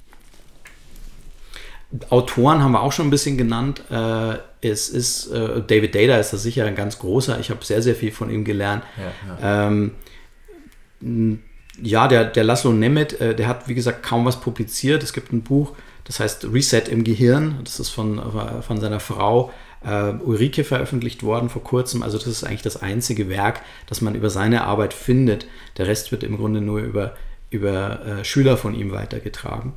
[2.09, 3.81] Autoren haben wir auch schon ein bisschen genannt.
[3.89, 7.39] Äh, es ist, äh, David Data ist da sicher ein ganz großer.
[7.39, 8.83] Ich habe sehr, sehr viel von ihm gelernt.
[8.97, 9.67] Ja, ja.
[9.67, 11.39] Ähm,
[11.81, 15.01] ja der, der Laszlo Nemeth, äh, der hat, wie gesagt, kaum was publiziert.
[15.01, 17.59] Es gibt ein Buch, das heißt Reset im Gehirn.
[17.63, 18.21] Das ist von,
[18.61, 19.51] von seiner Frau
[19.85, 22.03] äh, Ulrike veröffentlicht worden vor kurzem.
[22.03, 25.47] Also das ist eigentlich das einzige Werk, das man über seine Arbeit findet.
[25.77, 27.15] Der Rest wird im Grunde nur über,
[27.49, 29.73] über äh, Schüler von ihm weitergetragen.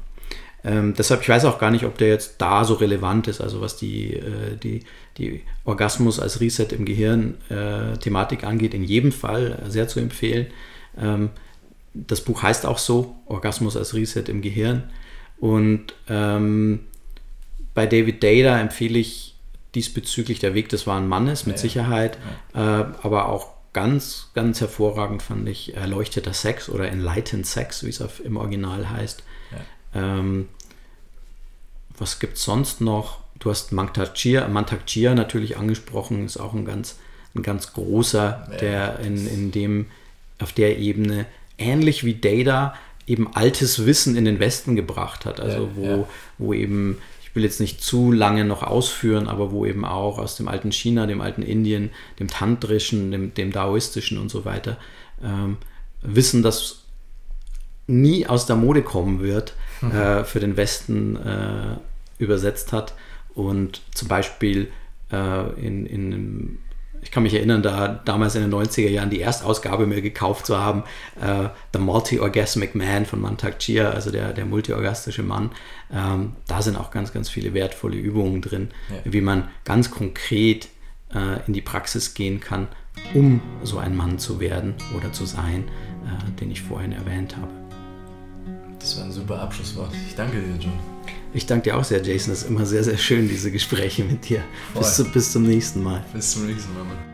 [0.65, 3.61] Ähm, deshalb, ich weiß auch gar nicht, ob der jetzt da so relevant ist, also
[3.61, 4.85] was die, äh, die,
[5.19, 10.47] die Orgasmus als Reset im Gehirn äh, Thematik angeht, in jedem Fall sehr zu empfehlen.
[10.97, 11.31] Ähm,
[11.95, 14.85] das Buch heißt auch so, Orgasmus als Reset im Gehirn.
[15.39, 16.81] Und ähm,
[17.75, 19.32] bei David Data empfehle ich
[19.75, 22.19] diesbezüglich der Weg des wahren Mannes mit ja, Sicherheit,
[22.55, 22.81] ja.
[22.81, 28.03] Äh, aber auch ganz, ganz hervorragend fand ich Erleuchteter Sex oder Enlightened Sex, wie es
[28.23, 29.23] im Original heißt.
[29.95, 30.49] Ähm,
[31.99, 33.21] was gibt es sonst noch?
[33.39, 36.99] Du hast Mantakchir, Mantakchir natürlich angesprochen, ist auch ein ganz,
[37.35, 39.87] ein ganz großer, der in, in dem,
[40.39, 41.27] auf der Ebene,
[41.59, 42.75] ähnlich wie Data,
[43.07, 45.41] eben altes Wissen in den Westen gebracht hat.
[45.41, 46.09] Also wo, ja.
[46.39, 46.99] wo eben,
[47.33, 50.71] ich will jetzt nicht zu lange noch ausführen, aber wo eben auch aus dem alten
[50.71, 51.89] China, dem alten Indien,
[52.21, 54.77] dem Tantrischen, dem, dem Daoistischen und so weiter,
[55.25, 55.57] ähm,
[56.03, 56.83] Wissen, das
[57.87, 59.93] nie aus der Mode kommen wird, mhm.
[59.93, 61.77] äh, für den Westen äh,
[62.19, 62.93] übersetzt hat.
[63.35, 64.71] Und zum Beispiel
[65.11, 66.59] äh, in, in,
[67.03, 70.59] ich kann mich erinnern, da damals in den 90er Jahren die Erstausgabe mir gekauft zu
[70.59, 70.85] haben,
[71.21, 75.51] äh, The Multi-Orgasmic Man von Mantak Chia, also der, der multiorgastische Mann.
[75.93, 79.13] Ähm, da sind auch ganz, ganz viele wertvolle Übungen drin, ja.
[79.13, 80.69] wie man ganz konkret
[81.13, 82.69] äh, in die Praxis gehen kann,
[83.15, 85.65] um so ein Mann zu werden oder zu sein,
[86.07, 87.51] äh, den ich vorhin erwähnt habe.
[88.79, 89.91] Das war ein super Abschlusswort.
[90.09, 90.92] Ich danke dir, John.
[91.35, 92.33] Ich danke dir auch sehr, Jason.
[92.33, 94.43] Es ist immer sehr, sehr schön, diese Gespräche mit dir.
[94.75, 96.05] Bis, zu, bis zum nächsten Mal.
[96.13, 96.85] Bis zum nächsten Mal.
[96.85, 97.12] Mann.